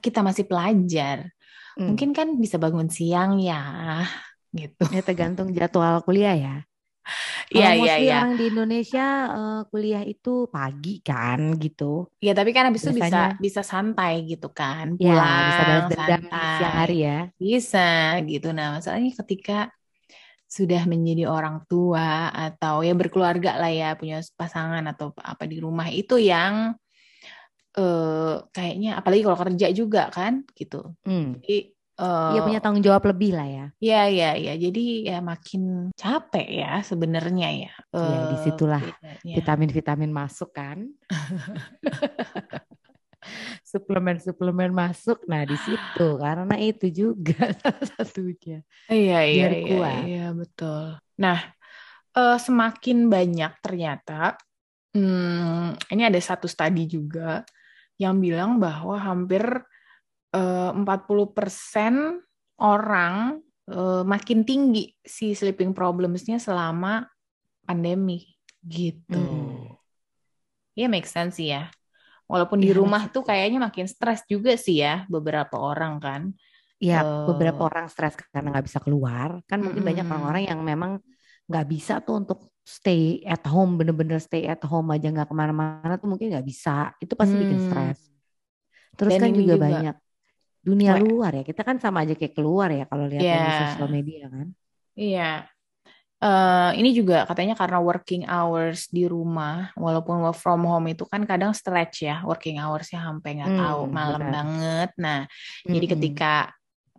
kita 0.00 0.24
masih 0.24 0.48
pelajar, 0.48 1.28
Hmm. 1.74 1.92
mungkin 1.92 2.14
kan 2.14 2.38
bisa 2.38 2.54
bangun 2.56 2.86
siang 2.86 3.42
ya, 3.42 4.06
gitu. 4.54 4.86
Ya 4.94 5.02
tergantung 5.02 5.50
jadwal 5.50 6.00
kuliah 6.06 6.36
ya. 6.38 6.54
Iya 7.52 7.68
iya 7.76 7.76
mostly 7.76 8.04
iya. 8.08 8.16
orang 8.24 8.34
di 8.40 8.44
Indonesia 8.48 9.06
eh, 9.28 9.60
kuliah 9.68 10.02
itu 10.08 10.34
pagi 10.48 10.94
kan 11.04 11.40
gitu. 11.60 12.08
Ya 12.24 12.32
tapi 12.32 12.50
kan 12.56 12.72
habis 12.72 12.82
itu 12.82 12.96
bisa 12.96 13.08
Biasanya- 13.12 13.36
bisa 13.38 13.60
santai 13.60 14.24
gitu 14.24 14.48
kan, 14.50 14.96
Ya, 14.96 15.12
pulang 15.12 15.40
bisa 15.44 15.62
balas 15.68 15.84
dendam 15.92 16.22
siang 16.32 16.74
hari 16.80 16.96
ya. 17.04 17.18
Bisa 17.36 17.88
gitu. 18.24 18.48
Nah, 18.56 18.80
masalahnya 18.80 19.12
ketika 19.20 19.68
sudah 20.48 20.86
menjadi 20.86 21.26
orang 21.26 21.66
tua 21.66 22.30
atau 22.30 22.80
ya 22.86 22.94
berkeluarga 22.94 23.58
lah 23.58 23.72
ya, 23.74 23.88
punya 23.98 24.22
pasangan 24.38 24.86
atau 24.86 25.10
apa 25.18 25.44
di 25.50 25.58
rumah 25.58 25.90
itu 25.90 26.16
yang 26.16 26.72
eh 27.74 28.34
kayaknya 28.54 28.94
apalagi 29.02 29.26
kalau 29.26 29.38
kerja 29.38 29.66
juga 29.74 30.06
kan 30.14 30.46
gitu. 30.54 30.94
Hmm. 31.02 31.42
Jadi 31.42 31.73
Iya 32.00 32.40
punya 32.42 32.58
tanggung 32.58 32.82
jawab 32.82 33.06
lebih 33.06 33.38
lah 33.38 33.46
ya. 33.46 33.66
ya 33.78 34.02
ya 34.10 34.30
ya. 34.34 34.52
Jadi 34.58 35.06
ya 35.06 35.22
makin 35.22 35.94
capek 35.94 36.46
ya 36.50 36.82
sebenarnya 36.82 37.48
ya. 37.54 37.72
Iya, 37.94 38.18
Eh, 38.18 38.26
di 38.30 38.36
situlah 38.42 38.82
bedanya. 38.82 39.34
Vitamin-vitamin 39.38 40.10
masuk 40.10 40.50
kan. 40.50 40.90
Suplemen-suplemen 43.64 44.74
masuk. 44.74 45.22
Nah 45.30 45.46
di 45.46 45.56
situ 45.56 46.08
karena 46.20 46.54
itu 46.60 46.86
juga 46.90 47.54
salah 47.62 47.86
satunya. 47.86 48.60
Iya 48.90 49.18
iya 49.24 49.44
biar 49.48 49.52
iya 49.54 49.78
kuat. 49.78 50.02
iya 50.04 50.26
betul. 50.34 50.84
Nah, 51.22 51.38
eh, 52.18 52.38
semakin 52.38 52.98
banyak 53.10 53.52
ternyata 53.64 54.36
hmm, 54.94 55.90
ini 55.92 56.02
ada 56.06 56.20
satu 56.20 56.46
studi 56.46 56.86
juga 56.86 57.42
yang 57.98 58.18
bilang 58.18 58.58
bahwa 58.58 58.98
hampir 58.98 59.42
40% 60.34 62.20
orang 62.58 63.38
eh, 63.64 64.02
makin 64.04 64.44
tinggi 64.44 64.92
si 65.00 65.32
sleeping 65.32 65.72
problems-nya 65.72 66.36
selama 66.36 67.06
pandemi 67.64 68.20
gitu. 68.60 69.16
Hmm. 69.16 69.72
Ya 70.74 70.90
make 70.90 71.06
sense 71.06 71.38
sih 71.38 71.54
ya. 71.54 71.70
Walaupun 72.26 72.58
di 72.58 72.72
Iya, 72.72 72.80
rumah 72.80 73.08
tuh 73.12 73.22
kayaknya 73.22 73.60
makin 73.60 73.84
stres 73.86 74.24
juga 74.26 74.56
sih 74.56 74.80
ya 74.80 75.04
beberapa 75.06 75.54
orang 75.60 76.00
kan. 76.00 76.22
Ya 76.82 77.00
Eh. 77.04 77.24
beberapa 77.30 77.68
orang 77.70 77.86
stres 77.88 78.16
karena 78.32 78.52
nggak 78.52 78.66
bisa 78.68 78.80
keluar. 78.82 79.40
Kan 79.46 79.62
mungkin 79.62 79.80
banyak 79.80 80.02
Mm-mm. 80.02 80.12
orang-orang 80.12 80.44
yang 80.50 80.60
memang 80.64 80.92
nggak 81.46 81.66
bisa 81.68 82.00
tuh 82.00 82.24
untuk 82.24 82.52
stay 82.64 83.20
at 83.28 83.44
home, 83.44 83.76
bener-bener 83.76 84.16
stay 84.16 84.48
at 84.48 84.60
home 84.64 84.88
aja 84.90 85.12
nggak 85.12 85.28
ke 85.28 85.34
mana-mana 85.36 85.94
tuh 86.00 86.08
mungkin 86.08 86.32
nggak 86.32 86.44
bisa. 86.48 86.92
Itu 86.98 87.12
pasti 87.14 87.36
bikin 87.36 87.60
Hmm. 87.60 87.68
stres. 87.68 88.00
Terus 88.96 89.12
Dan 89.16 89.20
kan 89.20 89.30
juga, 89.36 89.54
juga- 89.56 89.64
banyak 89.68 89.96
dunia 90.66 90.92
luar 91.02 91.30
ya. 91.38 91.42
Kita 91.50 91.62
kan 91.68 91.76
sama 91.84 91.98
aja 92.04 92.14
kayak 92.18 92.34
keluar 92.36 92.68
ya 92.78 92.84
kalau 92.90 93.04
lihat 93.12 93.24
Iya. 93.24 93.36
di 93.36 93.50
sosial 93.60 93.88
media 93.96 94.24
kan. 94.34 94.48
Iya. 94.96 95.30
Eh, 96.24 96.70
ini 96.80 96.96
juga 96.96 97.28
katanya 97.28 97.52
karena 97.52 97.78
working 97.84 98.24
hours 98.24 98.88
di 98.88 99.04
rumah, 99.04 99.68
walaupun 99.76 100.24
work 100.24 100.38
from 100.40 100.64
home 100.64 100.88
itu 100.96 101.04
kan 101.04 101.20
kadang 101.28 101.52
stretch 101.52 102.08
ya, 102.08 102.24
working 102.24 102.56
hoursnya 102.56 103.04
sampai 103.04 103.30
nggak 103.44 103.52
Hmm, 103.52 103.60
tahu 103.60 103.80
malam 103.92 104.22
benar. 104.24 104.32
banget. 104.32 104.90
Nah, 104.96 105.20
jadi 105.68 105.84
Mm-mm. 105.84 105.92
ketika 105.98 106.32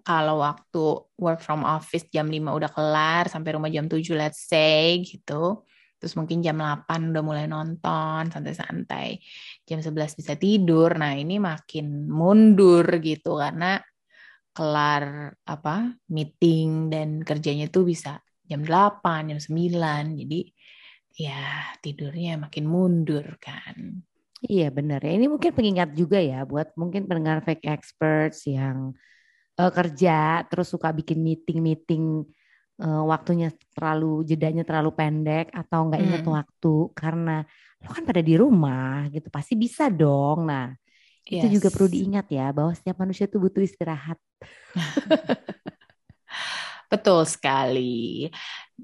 kalau 0.05 0.45
waktu 0.45 0.83
work 1.17 1.41
from 1.41 1.65
office 1.65 2.05
jam 2.13 2.29
5 2.29 2.53
udah 2.53 2.69
kelar 2.69 3.25
sampai 3.25 3.57
rumah 3.57 3.71
jam 3.73 3.89
7 3.89 4.13
let's 4.13 4.45
say 4.45 5.01
gitu. 5.01 5.65
Terus 5.95 6.13
mungkin 6.19 6.43
jam 6.43 6.59
8 6.59 7.15
udah 7.15 7.23
mulai 7.23 7.45
nonton 7.47 8.29
santai-santai. 8.29 9.19
Jam 9.63 9.79
11 9.79 10.19
bisa 10.19 10.33
tidur. 10.35 10.93
Nah, 10.99 11.15
ini 11.15 11.39
makin 11.39 12.11
mundur 12.11 12.85
gitu 12.99 13.39
karena 13.39 13.79
kelar 14.55 15.35
apa 15.43 15.99
meeting 16.07 16.87
dan 16.87 17.19
kerjanya 17.27 17.67
tuh 17.67 17.87
bisa 17.87 18.23
jam 18.47 18.63
8, 18.63 19.31
jam 19.33 19.39
9. 19.41 20.15
Jadi 20.19 20.39
ya 21.15 21.71
tidurnya 21.79 22.35
makin 22.39 22.65
mundur 22.67 23.39
kan. 23.39 24.03
Iya 24.45 24.69
benar 24.69 25.01
ya. 25.01 25.15
Ini 25.15 25.25
mungkin 25.31 25.51
pengingat 25.55 25.95
juga 25.95 26.19
ya 26.21 26.45
buat 26.45 26.75
mungkin 26.77 27.09
pendengar 27.09 27.41
fake 27.41 27.65
experts 27.65 28.45
yang 28.45 28.93
eh, 29.57 29.71
kerja 29.71 30.43
terus 30.45 30.69
suka 30.69 30.91
bikin 30.91 31.23
meeting-meeting 31.23 32.27
eh, 32.83 33.01
waktunya 33.11 33.47
terlalu 33.75 34.05
jedanya 34.29 34.63
terlalu 34.67 34.91
pendek 34.99 35.45
atau 35.59 35.79
nggak 35.87 36.01
ingat 36.05 36.23
Hmm. 36.23 36.35
waktu 36.35 36.67
karena 36.99 37.31
lo 37.83 37.89
kan 37.95 38.03
pada 38.09 38.21
di 38.29 38.33
rumah 38.41 39.07
gitu 39.13 39.27
pasti 39.35 39.53
bisa 39.63 39.83
dong. 39.99 40.39
Nah 40.49 40.65
itu 41.33 41.45
juga 41.55 41.67
Yes. 41.67 41.73
perlu 41.73 41.87
diingat 41.95 42.25
ya 42.37 42.43
bahwa 42.57 42.71
setiap 42.77 42.97
manusia 43.03 43.25
itu 43.29 43.37
butuh 43.43 43.63
istirahat. 43.69 44.17
Betul 46.91 47.25
sekali. 47.25 48.29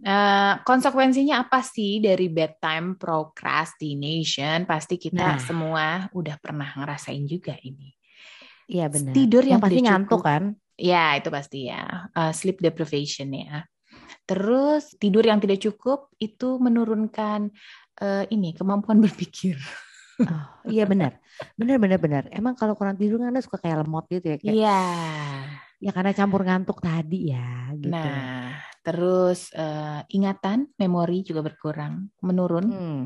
Eh, 0.01 0.53
konsekuensinya 0.65 1.45
apa 1.47 1.61
sih 1.61 2.01
dari 2.01 2.27
bedtime 2.33 2.97
procrastination? 2.97 4.65
Pasti 4.65 4.95
kita 4.97 5.37
Nah. 5.37 5.37
semua 5.37 6.09
udah 6.15 6.35
pernah 6.41 6.69
ngerasain 6.77 7.23
juga 7.29 7.53
ini. 7.61 7.93
Iya 8.73 8.85
benar. 8.95 9.15
Tidur 9.15 9.43
yang 9.51 9.59
pasti 9.63 9.79
tidak 9.85 9.85
ngantuk 9.85 10.21
kan. 10.27 10.43
Ya, 10.79 11.15
itu 11.19 11.29
pasti 11.37 11.57
ya. 11.71 12.09
Eh, 12.17 12.31
sleep 12.39 12.57
deprivation 12.65 13.29
ya. 13.35 13.65
Terus 14.25 14.95
tidur 14.97 15.23
yang 15.25 15.39
tidak 15.39 15.61
cukup 15.63 16.11
itu 16.21 16.57
menurunkan 16.57 17.51
eh, 18.01 18.25
ini 18.31 18.55
kemampuan 18.55 18.99
berpikir. 19.05 19.57
Oh, 20.21 20.45
iya 20.69 20.85
benar. 20.85 21.17
Benar 21.57 21.81
benar 21.81 21.99
benar. 21.99 22.23
Emang 22.29 22.53
kalau 22.53 22.77
kurang 22.77 22.99
tidur 22.99 23.17
kan 23.17 23.33
suka 23.41 23.57
kayak 23.57 23.85
lemot 23.85 24.05
gitu 24.11 24.35
ya 24.35 24.37
kayak. 24.37 24.53
Iya. 24.53 24.83
Ya 25.81 25.91
karena 25.95 26.13
campur 26.13 26.45
ngantuk 26.45 26.77
tadi 26.77 27.33
ya 27.33 27.73
gitu. 27.73 27.89
Nah, 27.89 28.53
terus 28.85 29.49
uh, 29.57 30.05
ingatan, 30.13 30.69
memori 30.77 31.25
juga 31.25 31.41
berkurang, 31.41 32.05
menurun. 32.21 32.67
Hmm. 32.69 33.05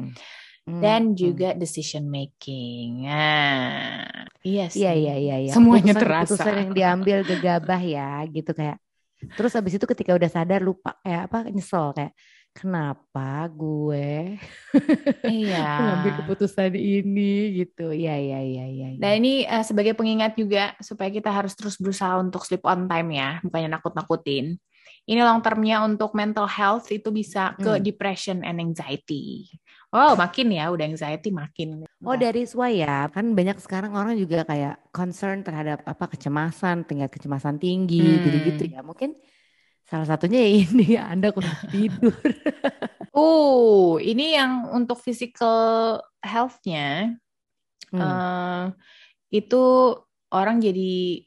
Hmm, 0.65 0.81
dan 0.81 1.13
hmm. 1.13 1.15
juga 1.15 1.49
decision 1.53 2.09
making. 2.09 3.05
Nah, 3.05 4.25
iya 4.41 4.65
sih. 4.65 4.81
Iya 4.81 4.91
iya 4.97 5.15
iya. 5.21 5.35
iya. 5.45 5.51
Semuanya 5.53 5.93
keputusan, 5.93 6.01
terasa. 6.01 6.25
Keputusan 6.25 6.55
yang 6.57 6.71
diambil 6.73 7.17
gegabah 7.21 7.81
ya, 7.85 8.11
gitu 8.33 8.51
kayak. 8.57 8.81
Terus 9.33 9.53
abis 9.57 9.73
itu 9.81 9.85
ketika 9.89 10.13
udah 10.13 10.29
sadar 10.29 10.61
lupa 10.61 10.97
kayak 11.01 11.21
apa 11.31 11.37
nyesel 11.49 11.91
kayak 11.97 12.13
kenapa 12.55 13.51
gue 13.51 14.39
iya. 15.27 15.67
mengambil 15.83 16.11
keputusan 16.23 16.71
ini 16.71 17.59
gitu. 17.59 17.91
Iya 17.91 18.15
iya 18.15 18.39
iya 18.39 18.65
iya. 18.71 18.87
Nah 18.95 19.11
ini 19.11 19.43
uh, 19.43 19.59
sebagai 19.59 19.91
pengingat 19.91 20.39
juga 20.39 20.71
supaya 20.79 21.11
kita 21.11 21.27
harus 21.27 21.51
terus 21.51 21.75
berusaha 21.75 22.15
untuk 22.15 22.47
sleep 22.47 22.63
on 22.63 22.87
time 22.87 23.11
ya, 23.11 23.43
bukannya 23.43 23.75
nakut-nakutin. 23.75 24.55
Ini 25.05 25.21
long 25.21 25.43
termnya 25.43 25.85
untuk 25.85 26.17
mental 26.17 26.49
health 26.49 26.89
itu 26.89 27.13
bisa 27.13 27.53
ke 27.61 27.77
hmm. 27.77 27.83
depression 27.83 28.41
and 28.41 28.57
anxiety. 28.57 29.51
Wow, 29.95 30.19
makin 30.19 30.51
ya, 30.51 30.67
udah 30.75 30.91
anxiety 30.91 31.31
makin. 31.31 31.87
Oh, 32.03 32.19
dari 32.19 32.43
why 32.51 32.83
ya. 32.83 33.07
Kan 33.07 33.31
banyak 33.31 33.55
sekarang 33.63 33.95
orang 33.95 34.19
juga 34.19 34.43
kayak 34.43 34.91
concern 34.91 35.39
terhadap 35.39 35.87
apa 35.87 36.11
kecemasan, 36.11 36.83
tingkat 36.83 37.15
kecemasan 37.15 37.55
tinggi, 37.63 38.03
hmm. 38.03 38.19
gitu-gitu 38.27 38.63
ya. 38.75 38.83
Mungkin 38.83 39.15
salah 39.87 40.03
satunya 40.03 40.43
ya 40.43 40.51
ini 40.67 40.99
Anda 40.99 41.31
kurang 41.31 41.55
tidur. 41.71 42.11
uh, 43.15 43.95
ini 44.03 44.35
yang 44.35 44.67
untuk 44.75 44.99
physical 44.99 46.03
health-nya 46.19 47.15
hmm. 47.95 48.01
uh, 48.03 48.75
itu 49.31 49.63
orang 50.35 50.59
jadi 50.59 51.23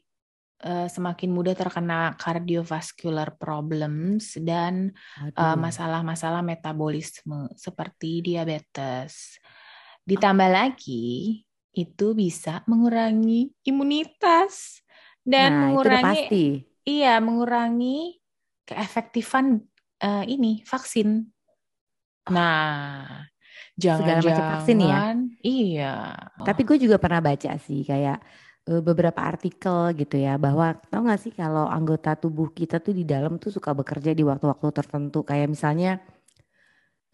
uh, 0.63 0.87
semakin 0.87 1.29
mudah 1.31 1.55
terkena 1.55 2.15
cardiovascular 2.19 3.35
problems 3.39 4.35
dan 4.39 4.91
uh, 5.35 5.55
masalah-masalah 5.55 6.43
metabolisme 6.43 7.51
seperti 7.55 8.23
diabetes. 8.23 9.39
Ditambah 10.03 10.49
lagi 10.49 11.43
itu 11.75 12.07
bisa 12.17 12.65
mengurangi 12.65 13.53
imunitas 13.63 14.83
dan 15.21 15.49
nah, 15.53 15.59
mengurangi 15.69 16.03
pasti. 16.03 16.45
iya 16.83 17.21
mengurangi 17.21 18.17
keefektifan 18.65 19.61
uh, 20.01 20.25
ini 20.25 20.65
vaksin. 20.65 21.29
Nah, 22.29 23.25
jangan 23.77 24.21
jangan 24.21 24.59
vaksin 24.59 24.77
ya. 24.81 24.97
Iya. 25.41 25.93
Tapi 26.45 26.61
gue 26.65 26.77
juga 26.77 27.01
pernah 27.01 27.21
baca 27.21 27.57
sih 27.57 27.81
kayak 27.85 28.21
Eh, 28.21 28.48
beberapa 28.77 29.17
artikel 29.17 29.97
gitu 29.97 30.21
ya 30.21 30.37
bahwa 30.37 30.77
tau 30.93 31.01
gak 31.01 31.17
sih 31.17 31.33
kalau 31.33 31.65
anggota 31.65 32.13
tubuh 32.13 32.53
kita 32.53 32.77
tuh 32.77 32.93
di 32.93 33.01
dalam 33.01 33.41
tuh 33.41 33.49
suka 33.49 33.73
bekerja 33.73 34.13
di 34.13 34.21
waktu-waktu 34.21 34.69
tertentu 34.69 35.25
kayak 35.25 35.49
misalnya 35.49 35.97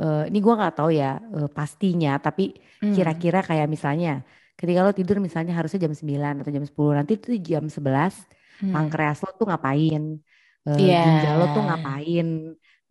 uh, 0.04 0.24
ini 0.28 0.40
gue 0.44 0.54
nggak 0.54 0.76
tahu 0.76 0.92
ya 0.92 1.20
uh, 1.20 1.48
pastinya 1.48 2.20
tapi 2.20 2.56
hmm. 2.84 2.94
kira-kira 2.96 3.40
hmm. 3.40 3.48
kayak 3.48 3.68
misalnya 3.72 4.14
ketika 4.56 4.80
lo 4.84 4.92
tidur 4.96 5.20
misalnya 5.24 5.56
harusnya 5.56 5.88
jam 5.88 5.94
9 5.96 6.44
atau 6.44 6.52
jam 6.52 6.66
10 6.68 7.00
nanti 7.00 7.14
tuh 7.20 7.36
jam 7.40 7.64
11 7.68 7.80
hmm. 7.80 8.74
pankreas 8.76 9.20
lo 9.24 9.32
tuh 9.36 9.48
ngapain 9.48 10.04
uh, 10.68 10.80
yeah. 10.80 11.04
ginjal 11.04 11.36
lo 11.40 11.48
tuh 11.56 11.64
ngapain 11.64 12.28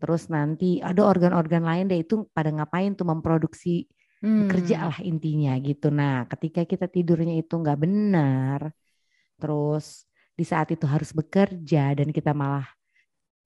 terus 0.01 0.23
nanti 0.29 0.85
ada 0.85 1.01
organ-organ 1.05 1.65
lain 1.65 1.89
deh 1.89 2.05
itu 2.05 2.29
pada 2.37 2.53
ngapain 2.53 2.93
tuh 2.93 3.09
memproduksi 3.09 3.89
Hmm. 4.25 4.49
Bekerja 4.49 4.89
lah 4.89 4.99
intinya 5.05 5.53
gitu. 5.61 5.93
Nah, 5.93 6.25
ketika 6.33 6.65
kita 6.65 6.89
tidurnya 6.89 7.37
itu 7.37 7.61
nggak 7.61 7.77
benar, 7.77 8.73
terus 9.37 10.09
di 10.33 10.49
saat 10.49 10.73
itu 10.73 10.89
harus 10.89 11.13
bekerja 11.13 11.93
dan 11.93 12.09
kita 12.09 12.33
malah 12.33 12.65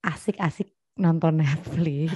asik-asik 0.07 0.71
nonton 0.95 1.39
Netflix. 1.43 2.15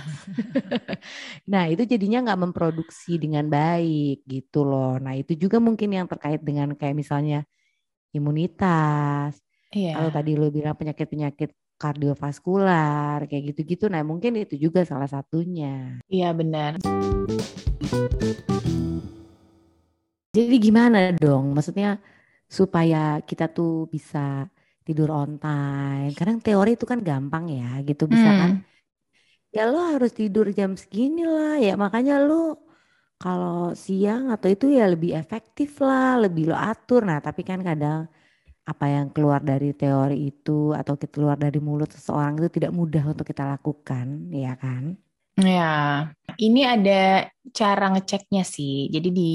nah, 1.53 1.66
itu 1.66 1.83
jadinya 1.90 2.31
nggak 2.31 2.40
memproduksi 2.46 3.18
dengan 3.18 3.51
baik 3.51 4.22
gitu 4.31 4.62
loh. 4.62 4.94
Nah, 5.03 5.18
itu 5.18 5.35
juga 5.35 5.59
mungkin 5.59 5.98
yang 5.98 6.07
terkait 6.07 6.38
dengan 6.38 6.79
kayak 6.79 6.94
misalnya 6.94 7.42
imunitas. 8.14 9.42
Iya. 9.75 9.98
Kalau 9.98 10.11
tadi 10.14 10.38
lo 10.38 10.55
bilang 10.55 10.79
penyakit-penyakit 10.79 11.51
kardiovaskular 11.83 13.27
kayak 13.27 13.42
gitu-gitu. 13.51 13.90
Nah, 13.90 14.07
mungkin 14.07 14.38
itu 14.38 14.55
juga 14.55 14.87
salah 14.87 15.11
satunya. 15.11 15.98
Iya, 16.07 16.31
benar. 16.31 16.79
Jadi 20.33 20.57
gimana 20.57 21.12
dong? 21.12 21.52
Maksudnya 21.52 22.00
supaya 22.48 23.20
kita 23.20 23.52
tuh 23.52 23.85
bisa 23.92 24.48
tidur 24.81 25.12
on 25.12 25.37
time. 25.37 26.16
Kadang 26.16 26.40
teori 26.40 26.72
itu 26.76 26.88
kan 26.88 27.05
gampang 27.05 27.52
ya, 27.52 27.85
gitu 27.85 28.09
bisa 28.09 28.28
hmm. 28.33 28.40
kan? 28.40 28.52
Ya 29.52 29.68
lo 29.68 29.85
harus 29.85 30.16
tidur 30.16 30.48
jam 30.57 30.72
segini 30.81 31.28
lah. 31.28 31.61
Ya 31.61 31.76
makanya 31.76 32.16
lo 32.24 32.64
kalau 33.20 33.76
siang 33.76 34.33
atau 34.33 34.48
itu 34.48 34.72
ya 34.72 34.88
lebih 34.88 35.12
efektif 35.12 35.76
lah, 35.85 36.16
lebih 36.16 36.48
lo 36.50 36.57
atur. 36.57 37.05
Nah, 37.05 37.20
tapi 37.20 37.44
kan 37.44 37.61
kadang 37.61 38.09
apa 38.64 38.87
yang 38.88 39.12
keluar 39.12 39.44
dari 39.44 39.76
teori 39.76 40.33
itu 40.33 40.72
atau 40.72 40.94
keluar 40.96 41.37
dari 41.37 41.59
mulut 41.61 41.92
seseorang 41.92 42.40
itu 42.40 42.48
tidak 42.57 42.72
mudah 42.72 43.05
untuk 43.12 43.26
kita 43.28 43.44
lakukan, 43.44 44.33
ya 44.33 44.57
kan? 44.57 44.96
Ya, 45.42 46.07
ini 46.38 46.62
ada 46.62 47.26
cara 47.50 47.90
ngeceknya 47.90 48.46
sih. 48.46 48.87
Jadi 48.94 49.09
di 49.11 49.33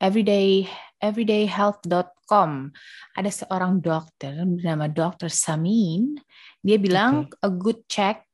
everyday 0.00 0.64
everydayhealth.com 1.02 2.70
ada 3.18 3.30
seorang 3.30 3.82
dokter 3.84 4.32
bernama 4.48 4.88
Dr. 4.88 5.28
Samin. 5.28 6.16
Dia 6.64 6.80
bilang 6.80 7.28
okay. 7.28 7.44
a 7.44 7.50
good 7.52 7.84
check 7.90 8.24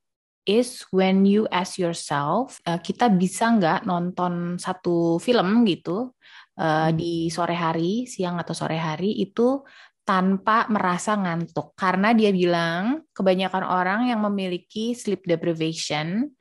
is 0.46 0.86
when 0.94 1.26
you 1.26 1.50
ask 1.50 1.76
yourself, 1.76 2.62
uh, 2.64 2.78
kita 2.78 3.10
bisa 3.10 3.50
nggak 3.52 3.84
nonton 3.84 4.56
satu 4.56 5.18
film 5.18 5.66
gitu 5.66 6.14
uh, 6.60 6.90
di 6.94 7.28
sore 7.28 7.58
hari, 7.58 8.06
siang 8.06 8.38
atau 8.38 8.54
sore 8.54 8.78
hari 8.78 9.12
itu 9.18 9.60
tanpa 10.06 10.70
merasa 10.72 11.18
ngantuk. 11.18 11.76
Karena 11.76 12.16
dia 12.16 12.32
bilang 12.32 13.04
kebanyakan 13.12 13.64
orang 13.66 14.00
yang 14.08 14.24
memiliki 14.24 14.96
sleep 14.96 15.26
deprivation 15.28 16.32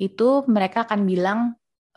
itu 0.00 0.42
mereka 0.50 0.86
akan 0.86 1.00
bilang 1.06 1.40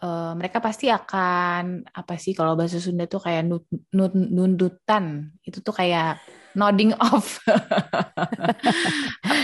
uh, 0.02 0.34
mereka 0.38 0.62
pasti 0.62 0.88
akan 0.92 1.86
apa 1.90 2.14
sih 2.22 2.38
kalau 2.38 2.54
bahasa 2.54 2.78
Sunda 2.78 3.10
tuh 3.10 3.22
kayak 3.22 3.44
nut, 3.46 3.66
nut, 3.94 4.14
nundutan. 4.14 5.34
Itu 5.42 5.62
tuh 5.66 5.74
kayak 5.74 6.22
nodding 6.54 6.94
off. 7.10 7.42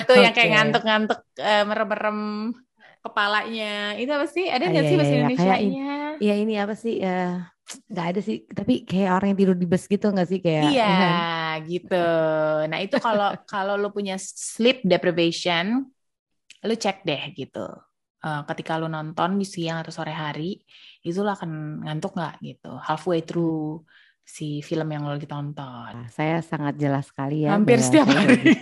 tuh 0.08 0.16
okay. 0.16 0.24
yang 0.24 0.34
kayak 0.34 0.52
ngantuk-ngantuk 0.54 1.20
uh, 1.42 1.64
merem-merem 1.66 2.20
kepalanya. 3.04 3.98
Itu 3.98 4.12
apa 4.14 4.28
sih? 4.30 4.46
Ada 4.48 4.70
nggak 4.70 4.84
ah, 4.84 4.88
sih 4.88 4.96
iya, 4.96 5.00
bahasa 5.02 5.10
iya, 5.10 5.16
iya. 5.16 5.24
Indonesia-nya? 5.24 5.94
Iya 6.22 6.36
ini 6.38 6.54
apa 6.62 6.76
sih? 6.78 6.96
Uh 7.02 7.54
nggak 7.64 8.08
ada 8.14 8.20
sih 8.22 8.38
tapi 8.52 8.84
kayak 8.84 9.12
orang 9.18 9.34
yang 9.34 9.40
tidur 9.40 9.58
di 9.58 9.66
bus 9.66 9.88
gitu 9.88 10.12
nggak 10.12 10.30
sih 10.30 10.40
kayak 10.44 10.64
iya 10.76 10.94
ya. 10.94 11.64
gitu 11.64 12.08
nah 12.70 12.80
itu 12.84 12.96
kalau 13.00 13.34
kalau 13.48 13.80
lo 13.80 13.90
punya 13.90 14.20
sleep 14.20 14.84
deprivation 14.84 15.88
lo 16.64 16.74
cek 16.76 17.08
deh 17.08 17.24
gitu 17.34 17.66
uh, 18.24 18.42
ketika 18.48 18.80
lo 18.80 18.88
nonton 18.88 19.38
di 19.38 19.46
siang 19.46 19.84
atau 19.84 19.92
sore 19.92 20.16
hari 20.16 20.58
itu 21.04 21.20
lo 21.20 21.36
akan 21.36 21.84
ngantuk 21.84 22.16
nggak 22.16 22.36
gitu? 22.42 22.72
Halfway 22.80 23.28
through 23.28 23.84
si 24.24 24.64
film 24.64 24.88
yang 24.88 25.04
lo 25.04 25.20
lagi 25.20 25.28
tonton 25.28 26.08
saya 26.08 26.40
sangat 26.40 26.80
jelas 26.80 27.12
sekali 27.12 27.44
ya 27.44 27.60
hampir 27.60 27.84
setiap 27.84 28.08
hari. 28.08 28.56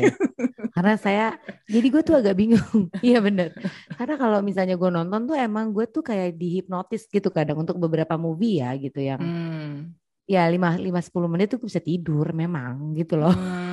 karena 0.74 0.98
saya 0.98 1.38
jadi 1.70 1.88
gue 1.88 2.02
tuh 2.02 2.16
agak 2.18 2.36
bingung. 2.36 2.90
Iya 3.06 3.22
bener. 3.22 3.54
Karena 3.94 4.16
kalau 4.18 4.40
misalnya 4.42 4.76
gue 4.80 4.90
nonton 4.90 5.30
tuh 5.30 5.38
emang 5.38 5.70
gue 5.70 5.86
tuh 5.86 6.02
kayak 6.02 6.34
dihipnotis 6.40 7.06
gitu 7.12 7.30
kadang 7.30 7.62
untuk 7.62 7.78
beberapa 7.78 8.18
movie 8.18 8.64
ya 8.64 8.74
gitu 8.80 8.98
yang 9.04 9.22
hmm. 9.22 9.94
ya 10.26 10.48
lima 10.50 10.74
lima 10.80 11.04
sepuluh 11.04 11.30
menit 11.30 11.54
tuh 11.54 11.62
bisa 11.62 11.78
tidur 11.78 12.34
memang 12.34 12.98
gitu 12.98 13.20
loh. 13.20 13.36
Hmm. 13.36 13.71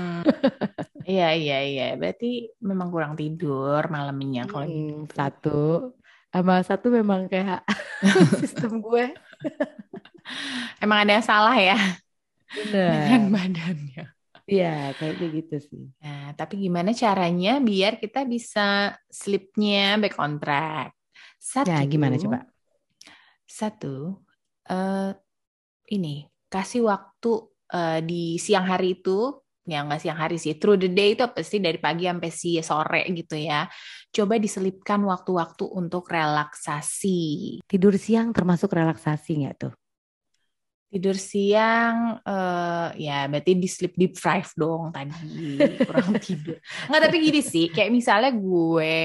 Iya 1.09 1.35
iya 1.35 1.59
iya 1.65 1.89
berarti 1.97 2.53
memang 2.61 2.89
kurang 2.93 3.15
tidur 3.17 3.81
malamnya 3.89 4.45
kalau 4.45 4.67
hmm, 4.67 5.09
gitu. 5.09 5.15
satu 5.17 5.61
sama 6.29 6.61
satu 6.61 6.93
memang 6.93 7.27
kayak 7.27 7.65
sistem 8.45 8.85
gue 8.85 9.17
emang 10.85 10.99
ada 11.05 11.13
yang 11.19 11.27
salah 11.27 11.57
ya 11.57 11.79
dengan 12.69 13.33
badannya 13.33 14.19
Iya, 14.49 14.97
kayak 14.97 15.15
gitu 15.45 15.57
sih. 15.61 15.85
Nah, 16.01 16.33
tapi 16.33 16.57
gimana 16.57 16.97
caranya 16.97 17.61
biar 17.61 18.01
kita 18.01 18.25
bisa 18.25 18.97
sleepnya 19.13 20.01
back 20.01 20.17
on 20.17 20.41
track? 20.41 20.97
Satu. 21.37 21.69
Ya, 21.69 21.85
gimana 21.85 22.17
coba? 22.17 22.49
Satu, 23.45 24.25
uh, 24.73 25.13
ini 25.93 26.33
kasih 26.49 26.89
waktu 26.89 27.45
uh, 27.77 28.01
di 28.01 28.41
siang 28.41 28.65
hari 28.65 28.97
itu, 28.97 29.37
ya 29.69 29.85
nggak 29.85 30.01
siang 30.01 30.17
hari 30.17 30.41
sih, 30.41 30.57
through 30.57 30.81
the 30.81 30.89
day 30.89 31.13
itu 31.13 31.29
pasti 31.29 31.61
dari 31.61 31.77
pagi 31.77 32.09
sampai 32.09 32.31
si 32.33 32.57
sore 32.65 33.05
gitu 33.13 33.37
ya. 33.37 33.69
Coba 34.09 34.41
diselipkan 34.41 35.05
waktu-waktu 35.05 35.69
untuk 35.69 36.09
relaksasi. 36.09 37.61
Tidur 37.69 38.01
siang 38.01 38.33
termasuk 38.33 38.73
relaksasi 38.73 39.45
nggak 39.45 39.57
tuh? 39.69 39.75
Tidur 40.89 41.21
siang, 41.21 42.17
uh, 42.25 42.89
ya 42.97 43.29
berarti 43.29 43.53
di 43.61 43.69
sleep 43.69 43.93
deprive 43.93 44.49
dong 44.57 44.89
tadi, 44.89 45.61
kurang 45.85 46.17
tidur. 46.25 46.57
Enggak, 46.89 47.03
tapi 47.05 47.17
gini 47.21 47.45
sih, 47.45 47.69
kayak 47.69 47.93
misalnya 47.93 48.33
gue, 48.33 48.97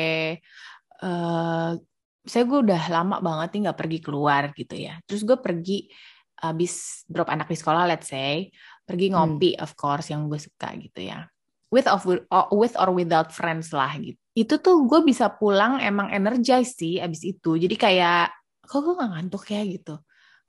uh, 1.04 1.76
saya 2.23 2.43
gue 2.47 2.60
udah 2.63 2.84
lama 2.88 3.19
banget 3.19 3.60
nih 3.60 3.62
nggak 3.67 3.80
pergi 3.84 3.99
keluar 3.99 4.56
gitu 4.56 4.80
ya. 4.80 4.95
Terus 5.04 5.28
gue 5.28 5.36
pergi 5.36 5.91
habis 6.39 7.04
drop 7.04 7.28
anak 7.28 7.52
di 7.52 7.58
sekolah, 7.60 7.84
let's 7.84 8.08
say, 8.08 8.47
pergi 8.84 9.08
hmm. 9.10 9.15
ngopi, 9.15 9.52
hmm. 9.56 9.63
of 9.63 9.72
course, 9.80 10.12
yang 10.12 10.28
gue 10.28 10.39
suka 10.39 10.76
gitu 10.80 11.04
ya. 11.04 11.28
With 11.74 11.89
of 11.89 12.06
with 12.54 12.76
or 12.78 12.89
without 12.93 13.34
friends 13.34 13.74
lah 13.74 13.89
gitu. 13.98 14.19
Itu 14.38 14.62
tuh 14.62 14.86
gue 14.86 15.02
bisa 15.02 15.34
pulang 15.34 15.82
emang 15.82 16.13
energize 16.13 16.78
sih 16.78 17.02
abis 17.02 17.26
itu. 17.26 17.58
Jadi 17.58 17.74
kayak, 17.74 18.30
kok 18.65 18.82
gue 18.86 18.93
gak 18.93 19.10
ngantuk 19.10 19.46
ya 19.50 19.62
gitu 19.65 19.98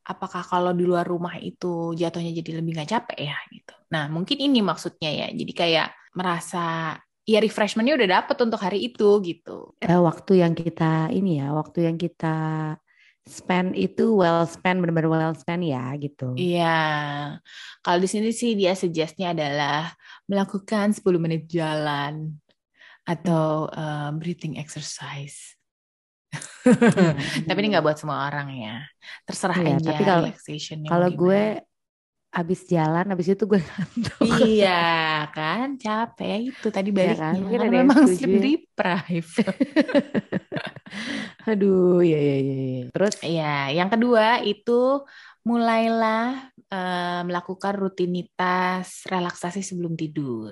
apakah 0.05 0.45
kalau 0.45 0.77
di 0.77 0.85
luar 0.85 1.09
rumah 1.09 1.41
itu 1.41 1.97
jatuhnya 1.97 2.37
jadi 2.37 2.61
lebih 2.61 2.77
nggak 2.77 2.91
capek 2.93 3.19
ya 3.25 3.37
gitu. 3.49 3.75
Nah 3.89 4.13
mungkin 4.13 4.37
ini 4.37 4.61
maksudnya 4.61 5.11
ya. 5.11 5.29
Jadi 5.33 5.53
kayak 5.57 5.89
merasa 6.13 6.95
ya 7.25 7.41
refreshmentnya 7.41 7.97
udah 7.97 8.09
dapet 8.21 8.37
untuk 8.45 8.61
hari 8.61 8.93
itu 8.93 9.09
gitu. 9.25 9.73
Eh, 9.81 9.97
waktu 9.97 10.45
yang 10.45 10.53
kita 10.53 11.09
ini 11.09 11.41
ya, 11.41 11.57
waktu 11.57 11.89
yang 11.89 11.97
kita 11.97 12.37
spend 13.25 13.73
itu 13.73 14.13
well 14.13 14.45
spend 14.45 14.85
benar-benar 14.85 15.09
well 15.09 15.35
spend 15.37 15.65
ya 15.65 15.97
gitu. 15.97 16.37
Iya. 16.37 16.81
Kalau 17.81 17.99
di 17.99 18.09
sini 18.09 18.31
sih 18.37 18.53
dia 18.53 18.77
suggestnya 18.77 19.33
adalah 19.33 19.89
melakukan 20.29 20.93
10 20.93 21.05
menit 21.17 21.49
jalan 21.49 22.37
atau 23.05 23.69
uh, 23.73 24.13
breathing 24.17 24.61
exercise. 24.61 25.57
Hmm. 26.65 27.15
tapi 27.49 27.59
ini 27.65 27.77
nggak 27.77 27.85
buat 27.85 27.97
semua 27.97 28.29
orang 28.29 28.49
ya. 28.53 28.77
Terserah 29.25 29.59
iya, 29.61 29.77
aja 29.77 29.91
tapi 29.93 30.03
kalau 30.05 30.25
kalau 30.89 31.09
gue 31.13 31.43
abis 32.35 32.67
jalan, 32.67 33.07
abis 33.15 33.39
itu 33.39 33.47
gue 33.47 33.63
ngantuk. 33.71 34.27
Iya 34.27 34.83
kan, 35.31 35.79
capek 35.79 36.51
itu 36.51 36.69
tadi 36.75 36.91
balik 36.91 37.15
ya 37.15 37.31
kan? 37.31 37.35
Mungkin 37.39 37.61
ada 37.63 37.71
memang 37.71 37.99
sleep 38.11 38.27
ya. 38.27 38.43
deprive. 38.43 39.33
Aduh, 41.51 42.03
ya 42.03 42.19
ya 42.19 42.37
ya. 42.43 42.59
Terus? 42.91 43.15
Ya, 43.23 43.71
yang 43.71 43.87
kedua 43.87 44.43
itu 44.43 45.07
mulailah 45.47 46.51
uh, 46.75 47.23
melakukan 47.23 47.79
rutinitas 47.79 49.07
relaksasi 49.07 49.63
sebelum 49.63 49.95
tidur. 49.95 50.51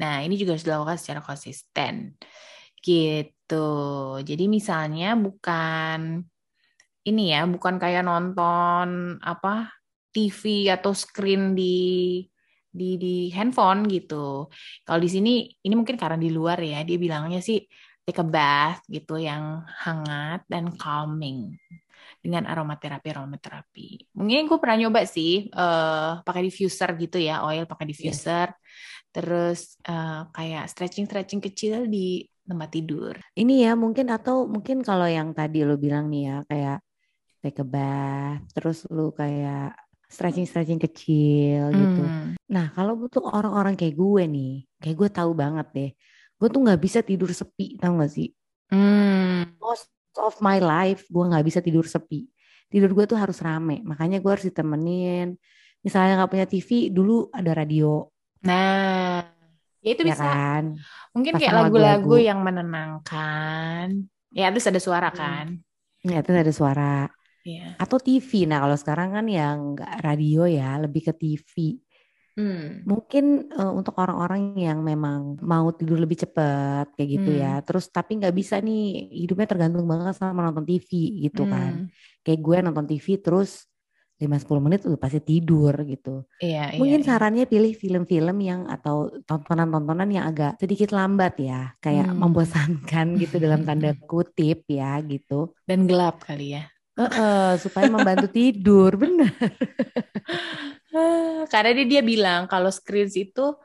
Nah, 0.00 0.24
ini 0.24 0.40
juga 0.40 0.56
harus 0.56 0.64
dilakukan 0.64 0.96
secara 0.96 1.20
konsisten. 1.20 2.16
Gitu. 2.80 3.68
Jadi 4.24 4.44
misalnya 4.48 5.12
bukan 5.14 6.24
ini 7.04 7.34
ya, 7.36 7.44
bukan 7.44 7.76
kayak 7.76 8.06
nonton 8.06 9.20
apa 9.20 9.81
TV 10.12 10.68
atau 10.68 10.92
screen 10.92 11.56
di 11.56 12.20
di 12.72 12.96
di 12.96 13.16
handphone 13.36 13.84
gitu. 13.88 14.48
Kalau 14.84 15.00
di 15.00 15.10
sini 15.12 15.44
ini 15.60 15.74
mungkin 15.76 16.00
karena 16.00 16.16
di 16.16 16.32
luar 16.32 16.56
ya, 16.60 16.80
dia 16.84 16.96
bilangnya 16.96 17.40
sih 17.44 17.60
take 18.02 18.18
a 18.18 18.26
bath 18.26 18.82
gitu 18.88 19.20
yang 19.20 19.62
hangat 19.84 20.42
dan 20.48 20.72
calming 20.74 21.54
dengan 22.22 22.48
aromaterapi 22.48 23.08
aromaterapi. 23.12 23.88
Mungkin 24.16 24.48
gue 24.48 24.58
pernah 24.58 24.78
nyoba 24.86 25.04
sih 25.04 25.52
uh, 25.52 26.24
pakai 26.24 26.48
diffuser 26.48 26.90
gitu 26.96 27.18
ya, 27.20 27.44
oil 27.44 27.68
pakai 27.68 27.86
diffuser. 27.90 28.48
Yeah. 28.50 29.10
Terus 29.12 29.76
uh, 29.84 30.30
kayak 30.32 30.70
stretching 30.72 31.04
stretching 31.04 31.42
kecil 31.44 31.84
di 31.90 32.24
tempat 32.42 32.70
tidur. 32.72 33.14
Ini 33.36 33.70
ya 33.70 33.72
mungkin 33.76 34.08
atau 34.08 34.48
mungkin 34.48 34.80
kalau 34.80 35.06
yang 35.06 35.36
tadi 35.36 35.62
lo 35.62 35.76
bilang 35.76 36.08
nih 36.08 36.22
ya 36.26 36.36
kayak 36.48 36.78
take 37.42 37.60
a 37.60 37.66
bath, 37.66 38.42
terus 38.54 38.86
lu 38.88 39.10
kayak 39.12 39.74
stretching-stretching 40.12 40.76
kecil 40.76 41.72
gitu. 41.72 42.02
Hmm. 42.04 42.36
Nah 42.52 42.68
kalau 42.76 43.00
butuh 43.00 43.24
orang-orang 43.24 43.72
kayak 43.72 43.96
gue 43.96 44.22
nih, 44.28 44.54
kayak 44.76 44.96
gue 45.00 45.08
tahu 45.08 45.32
banget 45.32 45.66
deh, 45.72 45.90
gue 46.36 46.48
tuh 46.52 46.60
nggak 46.60 46.80
bisa 46.84 47.00
tidur 47.00 47.32
sepi, 47.32 47.80
tau 47.80 47.96
gak 47.96 48.12
sih? 48.12 48.28
Hmm. 48.68 49.56
Most 49.56 49.88
of 50.20 50.36
my 50.44 50.60
life 50.60 51.08
gue 51.08 51.24
nggak 51.24 51.44
bisa 51.48 51.64
tidur 51.64 51.88
sepi. 51.88 52.28
Tidur 52.68 52.92
gue 52.92 53.04
tuh 53.08 53.16
harus 53.16 53.40
rame, 53.40 53.80
makanya 53.84 54.20
gue 54.20 54.30
harus 54.32 54.44
ditemenin. 54.44 55.36
Misalnya 55.80 56.20
nggak 56.20 56.30
punya 56.30 56.46
TV, 56.46 56.92
dulu 56.92 57.32
ada 57.32 57.52
radio. 57.56 58.06
Nah, 58.44 59.24
ya 59.80 59.90
itu 59.96 60.02
ya 60.04 60.08
bisa. 60.14 60.24
Kan? 60.24 60.64
Mungkin 61.16 61.32
kayak 61.40 61.52
lagu-lagu 61.56 62.16
yang 62.20 62.40
menenangkan. 62.44 64.08
Ya 64.32 64.48
terus 64.52 64.68
ada 64.68 64.80
suara 64.80 65.08
hmm. 65.12 65.18
kan. 65.18 65.46
Ya 66.04 66.20
terus 66.20 66.38
ada 66.38 66.52
suara. 66.52 66.96
Ya. 67.42 67.74
Atau 67.78 67.98
TV. 67.98 68.46
Nah 68.46 68.62
kalau 68.62 68.76
sekarang 68.78 69.14
kan 69.18 69.26
yang 69.26 69.74
nggak 69.74 70.02
radio 70.02 70.46
ya, 70.46 70.78
lebih 70.78 71.10
ke 71.10 71.12
TV. 71.14 71.78
Hmm. 72.32 72.80
Mungkin 72.88 73.52
uh, 73.52 73.76
untuk 73.76 73.92
orang-orang 74.00 74.56
yang 74.56 74.80
memang 74.80 75.36
mau 75.44 75.68
tidur 75.76 76.00
lebih 76.00 76.24
cepat 76.24 76.88
kayak 76.96 77.08
gitu 77.20 77.30
ya. 77.36 77.58
hmm. 77.58 77.58
ya. 77.60 77.66
Terus 77.66 77.84
tapi 77.92 78.18
nggak 78.22 78.34
bisa 78.34 78.56
nih 78.62 79.12
hidupnya 79.12 79.46
tergantung 79.50 79.84
banget 79.84 80.16
sama 80.16 80.40
nonton 80.48 80.64
TV 80.64 80.88
gitu 81.28 81.44
kan. 81.44 81.86
hmm. 81.86 81.90
kan. 81.90 82.22
Kayak 82.24 82.40
gue 82.40 82.56
nonton 82.64 82.86
TV 82.88 83.06
terus 83.20 83.66
5-10 84.22 84.62
menit 84.62 84.80
udah 84.86 85.00
pasti 85.02 85.18
tidur 85.18 85.74
gitu. 85.82 86.22
Iya, 86.38 86.76
iya 86.76 86.78
Mungkin 86.78 87.02
iya, 87.02 87.06
sarannya 87.10 87.44
pilih 87.50 87.74
film-film 87.74 88.38
yang 88.38 88.70
atau 88.70 89.10
tontonan-tontonan 89.26 90.06
yang 90.14 90.24
agak 90.30 90.62
sedikit 90.62 90.94
lambat 90.94 91.42
ya, 91.42 91.74
kayak 91.82 92.06
hmm. 92.06 92.22
membosankan 92.22 93.18
gitu 93.18 93.42
dalam 93.42 93.66
tanda 93.66 93.90
kutip 94.06 94.62
ya 94.70 94.94
gitu. 95.02 95.50
Dan 95.66 95.90
gelap 95.90 96.22
kali 96.22 96.54
ya. 96.54 96.70
Uh, 96.92 97.08
uh, 97.08 97.52
supaya 97.56 97.88
membantu 97.88 98.28
tidur, 98.36 98.92
benar. 99.00 99.32
Karena 101.48 101.70
dia, 101.72 101.86
dia 101.88 102.02
bilang 102.04 102.44
kalau 102.44 102.68
screens 102.68 103.16
itu 103.16 103.56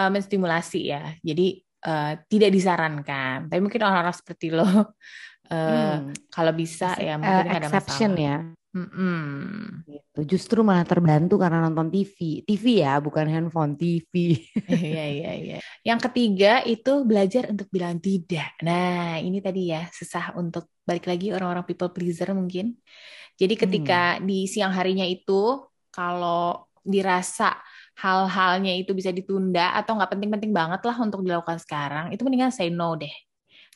uh, 0.00 0.10
menstimulasi 0.10 0.88
ya, 0.88 1.12
jadi 1.20 1.60
uh, 1.84 2.12
tidak 2.24 2.50
disarankan. 2.56 3.52
Tapi 3.52 3.60
mungkin 3.60 3.84
orang-orang 3.84 4.16
seperti 4.16 4.48
lo, 4.48 4.64
uh, 4.64 4.80
hmm. 4.80 6.32
kalau 6.32 6.52
bisa 6.56 6.96
ya 6.96 7.20
mungkin 7.20 7.46
uh, 7.52 7.56
ada 7.60 7.68
masalah. 7.68 8.16
ya. 8.16 8.38
Mm-mm. 8.70 9.82
Gitu. 9.82 10.20
Justru 10.36 10.62
malah 10.62 10.86
terbantu 10.86 11.34
karena 11.42 11.58
nonton 11.58 11.90
TV. 11.90 12.46
TV 12.46 12.86
ya, 12.86 13.02
bukan 13.02 13.26
handphone, 13.26 13.74
TV. 13.74 14.38
Iya, 14.70 15.04
iya, 15.10 15.32
iya. 15.34 15.58
Yang 15.82 16.00
ketiga 16.10 16.62
itu 16.62 17.02
belajar 17.02 17.50
untuk 17.50 17.66
bilang 17.74 17.98
tidak. 17.98 18.54
Nah, 18.62 19.18
ini 19.18 19.42
tadi 19.42 19.74
ya, 19.74 19.90
susah 19.90 20.38
untuk 20.38 20.70
balik 20.86 21.10
lagi 21.10 21.34
orang-orang 21.34 21.66
people 21.66 21.90
pleaser 21.90 22.30
mungkin. 22.30 22.78
Jadi 23.34 23.54
ketika 23.58 24.18
hmm. 24.18 24.22
di 24.22 24.46
siang 24.46 24.70
harinya 24.70 25.06
itu, 25.06 25.66
kalau 25.90 26.62
dirasa 26.86 27.58
hal-halnya 27.98 28.72
itu 28.78 28.94
bisa 28.94 29.10
ditunda 29.10 29.74
atau 29.74 29.98
nggak 29.98 30.14
penting-penting 30.14 30.52
banget 30.54 30.80
lah 30.86 30.96
untuk 31.02 31.26
dilakukan 31.26 31.58
sekarang, 31.58 32.14
itu 32.14 32.22
mendingan 32.22 32.54
say 32.54 32.70
no 32.70 32.94
deh 32.94 33.12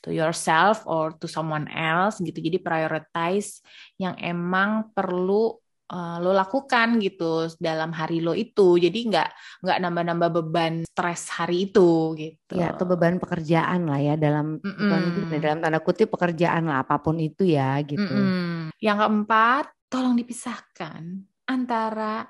to 0.04 0.12
yourself 0.12 0.84
or 0.84 1.16
to 1.16 1.24
someone 1.24 1.64
else 1.72 2.20
gitu. 2.20 2.36
Jadi 2.44 2.60
prioritize 2.60 3.64
yang 3.96 4.12
emang 4.20 4.92
perlu 4.92 5.56
uh, 5.88 6.16
lo 6.20 6.36
lakukan 6.36 7.00
gitu 7.00 7.48
dalam 7.56 7.90
hari 7.96 8.20
lo 8.20 8.36
itu. 8.36 8.76
Jadi 8.76 9.08
nggak 9.08 9.28
nggak 9.64 9.78
nambah-nambah 9.80 10.30
beban 10.40 10.74
stres 10.84 11.32
hari 11.32 11.72
itu 11.72 12.12
gitu. 12.20 12.60
Ya 12.60 12.76
atau 12.76 12.84
beban 12.84 13.16
pekerjaan 13.16 13.88
lah 13.88 14.00
ya 14.04 14.14
dalam 14.20 14.60
mm 14.60 14.74
-mm. 14.76 15.40
dalam 15.40 15.58
tanda 15.64 15.80
kutip 15.80 16.12
pekerjaan 16.12 16.68
lah 16.68 16.84
apa 16.84 17.00
pun 17.00 17.16
itu 17.16 17.48
ya 17.48 17.80
gitu. 17.80 18.04
Mm 18.04 18.28
-mm. 18.28 18.76
Yang 18.84 18.98
keempat, 19.00 19.64
tolong 19.88 20.14
dipisahkan 20.20 21.02
antara 21.48 22.28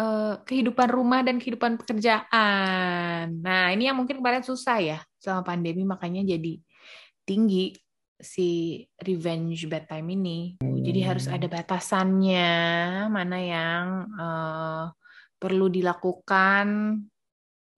uh, 0.00 0.40
kehidupan 0.44 0.88
rumah 0.88 1.20
dan 1.24 1.36
kehidupan 1.36 1.76
pekerjaan. 1.80 3.42
Nah, 3.42 3.72
ini 3.74 3.88
yang 3.88 3.96
mungkin 3.98 4.20
kemarin 4.20 4.44
susah 4.44 4.78
ya 4.80 4.98
selama 5.18 5.42
pandemi 5.42 5.82
makanya 5.82 6.22
jadi 6.22 6.62
tinggi 7.28 7.76
si 8.16 8.80
revenge 9.04 9.68
bedtime 9.68 10.08
ini. 10.16 10.40
Jadi 10.64 11.00
harus 11.04 11.28
ada 11.28 11.44
batasannya 11.44 12.50
mana 13.12 13.38
yang 13.38 13.86
uh, 14.16 14.84
perlu 15.36 15.68
dilakukan 15.68 16.98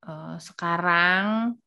uh, 0.06 0.36
sekarang 0.38 1.58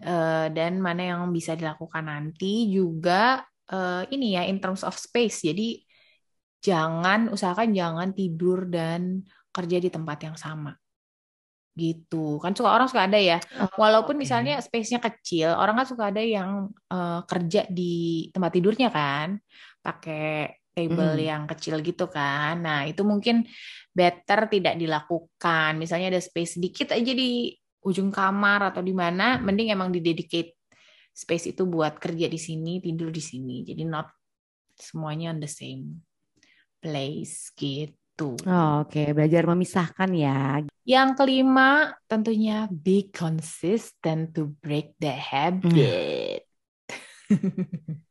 uh, 0.00 0.46
dan 0.48 0.72
mana 0.78 1.02
yang 1.18 1.22
bisa 1.34 1.58
dilakukan 1.58 2.06
nanti 2.06 2.70
juga 2.70 3.42
uh, 3.74 4.06
ini 4.08 4.38
ya 4.38 4.46
in 4.46 4.62
terms 4.62 4.86
of 4.86 4.94
space. 4.94 5.42
Jadi 5.42 5.82
jangan 6.62 7.28
usahakan 7.28 7.76
jangan 7.76 8.08
tidur 8.16 8.70
dan 8.70 9.26
kerja 9.52 9.82
di 9.82 9.90
tempat 9.92 10.18
yang 10.24 10.38
sama 10.38 10.72
gitu. 11.74 12.38
Kan 12.38 12.54
suka 12.54 12.70
orang 12.70 12.86
suka 12.86 13.06
ada 13.06 13.18
ya. 13.18 13.38
Oh, 13.58 13.86
walaupun 13.86 14.16
okay. 14.16 14.22
misalnya 14.24 14.54
space-nya 14.62 15.02
kecil 15.02 15.52
orang 15.54 15.82
kan 15.82 15.86
suka 15.86 16.04
ada 16.14 16.22
yang 16.22 16.70
uh, 16.90 17.20
kerja 17.26 17.66
di 17.68 18.30
tempat 18.30 18.50
tidurnya 18.54 18.88
kan. 18.94 19.38
Pakai 19.84 20.64
table 20.74 21.14
mm. 21.18 21.26
yang 21.26 21.42
kecil 21.50 21.78
gitu 21.82 22.06
kan. 22.10 22.62
Nah 22.62 22.86
itu 22.86 23.02
mungkin 23.02 23.46
better 23.90 24.46
tidak 24.50 24.74
dilakukan. 24.78 25.78
Misalnya 25.78 26.18
ada 26.18 26.22
space 26.22 26.58
sedikit 26.58 26.94
aja 26.94 27.12
di 27.14 27.54
ujung 27.84 28.08
kamar 28.08 28.72
atau 28.72 28.80
di 28.80 28.96
mana 28.96 29.36
mending 29.38 29.70
emang 29.74 29.92
didedicate 29.92 30.56
space 31.14 31.54
itu 31.54 31.68
buat 31.68 32.00
kerja 32.00 32.26
di 32.26 32.40
sini 32.40 32.82
tidur 32.82 33.10
di 33.10 33.22
sini. 33.22 33.62
Jadi 33.62 33.82
not 33.86 34.10
semuanya 34.74 35.30
on 35.30 35.38
the 35.38 35.50
same 35.50 36.02
place 36.82 37.54
gitu 37.54 38.03
gitu. 38.14 38.38
Oh, 38.46 38.86
Oke, 38.86 39.10
belajar 39.10 39.42
memisahkan 39.42 40.10
ya. 40.14 40.62
Yang 40.86 41.10
kelima 41.18 41.98
tentunya 42.06 42.70
be 42.70 43.10
consistent 43.10 44.30
to 44.30 44.54
break 44.62 44.94
the 45.02 45.10
habit. 45.10 46.46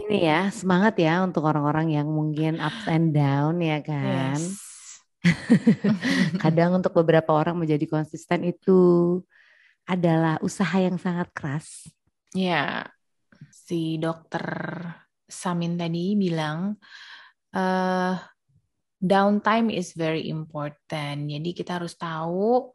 Ini 0.00 0.18
ya, 0.22 0.40
semangat 0.54 0.96
ya 1.02 1.26
untuk 1.26 1.42
orang-orang 1.44 1.98
yang 1.98 2.08
mungkin 2.08 2.62
ups 2.62 2.86
and 2.86 3.10
down 3.12 3.58
ya 3.58 3.82
kan. 3.82 4.38
Yes. 4.38 5.02
Kadang 6.42 6.78
untuk 6.78 6.94
beberapa 6.94 7.34
orang 7.34 7.58
menjadi 7.58 7.84
konsisten 7.90 8.46
itu 8.46 9.20
adalah 9.84 10.38
usaha 10.40 10.78
yang 10.78 10.96
sangat 10.96 11.34
keras. 11.34 11.90
Ya, 12.32 12.86
si 13.50 13.98
dokter 13.98 14.46
Samin 15.26 15.74
tadi 15.74 16.14
bilang 16.16 16.78
eh 17.52 18.16
downtime 19.02 19.74
is 19.74 19.98
very 19.98 20.30
important. 20.30 21.26
Jadi 21.26 21.50
kita 21.50 21.82
harus 21.82 21.98
tahu 21.98 22.70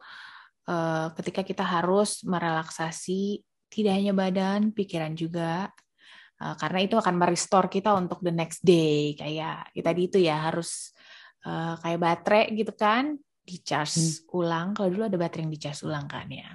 eh, 0.68 1.08
ketika 1.16 1.40
kita 1.40 1.64
harus 1.64 2.20
merelaksasi 2.28 3.40
tidak 3.72 3.92
hanya 3.96 4.12
badan, 4.12 4.76
pikiran 4.76 5.16
juga. 5.16 5.72
Eh, 6.38 6.54
karena 6.60 6.84
itu 6.84 7.00
akan 7.00 7.16
merestore 7.16 7.72
kita 7.72 7.96
untuk 7.96 8.20
the 8.20 8.30
next 8.30 8.60
day. 8.60 9.16
Kayak 9.16 9.72
kita 9.72 9.88
tadi 9.88 10.00
itu 10.04 10.18
ya 10.20 10.52
harus 10.52 10.92
eh, 11.48 11.74
kayak 11.80 11.98
baterai 11.98 12.44
gitu 12.52 12.76
kan, 12.76 13.16
di 13.40 13.56
charge 13.64 14.28
ulang. 14.36 14.76
Kalau 14.76 14.92
dulu 14.92 15.08
ada 15.08 15.16
baterai 15.16 15.48
yang 15.48 15.52
di 15.56 15.60
charge 15.60 15.80
ulang 15.88 16.04
kan 16.04 16.28
ya. 16.28 16.52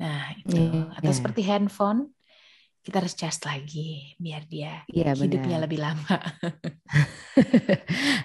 Nah, 0.00 0.32
itu. 0.38 0.54
Iya. 0.56 0.96
Atau 0.96 1.12
seperti 1.12 1.42
handphone, 1.44 2.14
kita 2.84 2.96
harus 3.00 3.14
charge 3.20 3.40
lagi 3.50 3.78
biar 4.24 4.42
dia 4.52 4.68
Iya 4.92 5.12
hidupnya 5.20 5.20
benar. 5.20 5.62
lebih 5.64 5.78
lama. 5.84 6.14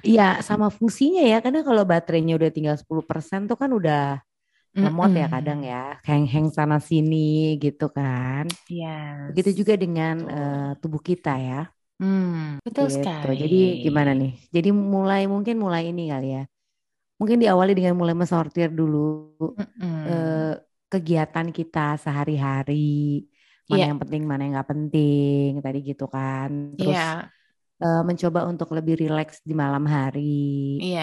Iya, 0.08 0.22
sama 0.48 0.68
fungsinya 0.78 1.22
ya. 1.32 1.36
Karena 1.44 1.60
kalau 1.68 1.84
baterainya 1.92 2.34
udah 2.40 2.50
tinggal 2.56 2.76
10% 2.82 3.40
tuh 3.50 3.58
kan 3.62 3.70
udah 3.80 3.98
lemot 4.84 5.10
ya 5.22 5.26
Mm-mm. 5.26 5.34
kadang 5.34 5.60
ya. 5.72 5.78
Hang-hang 6.08 6.48
sana 6.58 6.78
sini 6.90 7.16
gitu 7.64 7.84
kan. 7.98 8.44
Yes. 8.70 9.30
Begitu 9.30 9.50
juga 9.66 9.74
dengan 9.84 10.14
eh, 10.34 10.70
tubuh 10.82 11.02
kita 11.10 11.30
ya. 11.48 11.56
Hmm, 12.00 12.60
betul 12.66 12.86
Gitu. 12.88 12.96
sekali. 12.96 13.32
Jadi 13.42 13.56
gimana 13.84 14.12
nih? 14.20 14.32
Jadi 14.56 14.70
mulai 14.94 15.22
mungkin 15.34 15.56
mulai 15.64 15.82
ini 15.92 16.02
kali 16.12 16.26
ya. 16.36 16.42
Mungkin 17.20 17.38
diawali 17.44 17.72
dengan 17.78 17.96
mulai 18.00 18.16
mensortir 18.22 18.70
dulu 18.80 18.98
Mm-mm. 19.60 20.06
eh, 20.08 20.52
kegiatan 20.92 21.48
kita 21.58 21.80
sehari-hari. 22.04 22.74
Mana 23.72 23.84
Iya. 23.84 23.90
yang 23.90 24.00
penting, 24.02 24.22
mana 24.30 24.42
yang 24.46 24.54
nggak 24.58 24.70
penting. 24.74 25.50
Tadi 25.66 25.78
gitu 25.90 26.06
kan. 26.16 26.50
Terus 26.80 27.02
Iya, 27.02 27.32
eh, 27.84 28.02
mencoba 28.10 28.42
untuk 28.52 28.70
lebih 28.78 28.96
rileks 29.02 29.38
di 29.50 29.54
malam 29.58 29.86
hari. 29.90 30.22
iya. 30.84 31.02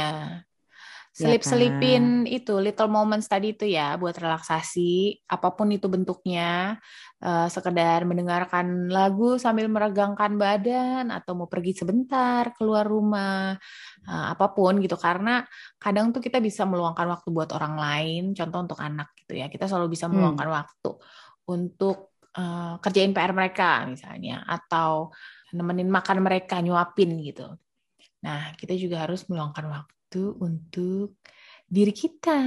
Ya 1.19 1.37
Selip-selipin 1.39 2.25
itu 2.25 2.57
little 2.57 2.89
moments 2.89 3.29
tadi 3.29 3.53
itu 3.53 3.69
ya 3.69 4.01
buat 4.01 4.17
relaksasi, 4.17 5.23
apa 5.29 5.49
pun 5.53 5.69
itu 5.77 5.87
bentuknya, 5.93 6.81
eh, 7.21 7.49
sekedar 7.53 8.09
mendengarkan 8.09 8.89
lagu 8.89 9.37
sambil 9.37 9.69
meregangkan 9.69 10.33
badan 10.41 11.13
atau 11.13 11.33
mau 11.37 11.49
pergi 11.53 11.73
sebentar 11.85 12.53
keluar 12.57 12.89
rumah, 12.89 13.57
eh, 14.09 14.27
apa 14.35 14.47
pun 14.57 14.81
gitu. 14.85 14.97
Karena 14.97 15.45
kadang 15.77 16.11
tuh 16.17 16.21
kita 16.25 16.41
bisa 16.41 16.65
meluangkan 16.69 17.07
waktu 17.13 17.29
buat 17.35 17.51
orang 17.57 17.75
lain, 17.77 18.23
contoh 18.39 18.59
untuk 18.65 18.81
anak 18.81 19.13
gitu 19.21 19.37
ya. 19.41 19.47
Kita 19.53 19.69
selalu 19.69 19.93
bisa 19.97 20.09
Hmm. 20.11 20.13
meluangkan 20.13 20.49
waktu 20.49 20.91
untuk 21.51 22.12
eh, 22.37 22.75
kerjain 22.83 23.13
PR 23.17 23.33
mereka 23.37 23.85
misalnya, 23.89 24.45
atau 24.49 25.13
nemenin 25.53 25.89
makan 25.93 26.25
mereka, 26.25 26.61
nyuapin 26.65 27.21
gitu. 27.21 27.47
Nah, 28.25 28.55
kita 28.57 28.73
juga 28.79 29.05
harus 29.05 29.27
meluangkan 29.29 29.67
waktu 29.69 30.23
untuk 30.41 31.19
diri 31.69 31.93
kita. 31.93 32.39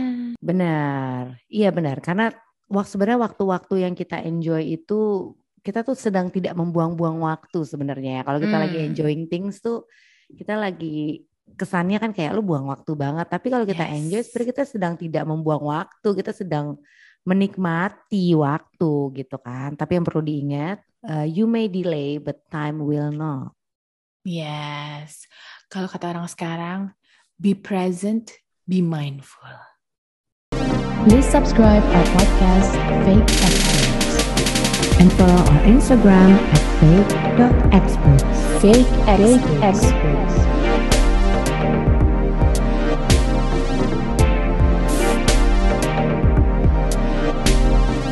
Benar, 0.41 1.41
iya 1.49 1.69
benar. 1.73 1.99
Karena 2.01 2.29
waktu 2.69 2.89
sebenarnya 2.97 3.19
waktu-waktu 3.29 3.75
yang 3.85 3.93
kita 3.93 4.21
enjoy 4.25 4.61
itu 4.77 5.33
kita 5.65 5.81
tuh 5.81 5.97
sedang 5.97 6.29
tidak 6.29 6.53
membuang-buang 6.53 7.21
waktu 7.25 7.65
sebenarnya 7.65 8.21
ya. 8.21 8.23
Kalau 8.25 8.39
kita 8.41 8.57
lagi 8.61 8.77
Hmm. 8.81 8.87
enjoying 8.93 9.25
things 9.25 9.61
tuh 9.65 9.89
kita 10.29 10.57
lagi 10.57 11.25
kesannya 11.57 11.97
kan 12.01 12.11
kayak 12.13 12.33
lu 12.37 12.41
buang 12.45 12.69
waktu 12.69 12.93
banget. 12.97 13.25
Tapi 13.29 13.47
kalau 13.53 13.65
kita 13.65 13.85
Yes. 13.85 13.93
enjoy 13.97 14.21
sebenarnya 14.25 14.49
kita 14.53 14.63
sedang 14.65 14.93
tidak 14.97 15.23
membuang 15.25 15.63
waktu, 15.65 16.09
kita 16.21 16.31
sedang 16.33 16.77
menikmati 17.25 18.37
waktu 18.37 18.93
gitu 19.17 19.37
kan. 19.41 19.73
Tapi 19.73 19.97
yang 19.97 20.05
perlu 20.05 20.21
diingat, 20.21 20.79
uh, 21.09 21.25
you 21.25 21.49
may 21.49 21.65
delay 21.65 22.21
but 22.21 22.45
time 22.53 22.85
will 22.85 23.09
not. 23.11 23.51
Yes. 24.25 25.25
Kalau 25.69 25.89
kata 25.89 26.13
orang 26.13 26.29
sekarang, 26.29 26.79
be 27.41 27.57
present, 27.57 28.33
be 28.69 28.81
mindful. 28.81 29.53
Please 31.05 31.25
subscribe 31.29 31.85
our 31.93 32.07
podcast, 32.17 32.73
Fake 33.05 33.29
Experts. 33.45 34.13
And 34.97 35.13
follow 35.13 35.37
our 35.37 35.61
Instagram 35.69 36.33
at 36.39 36.63
fake.experts. 36.81 38.37
Fake 38.57 38.89
Fake 39.05 39.37
experts. 39.61 39.85
Experts. 39.93 40.54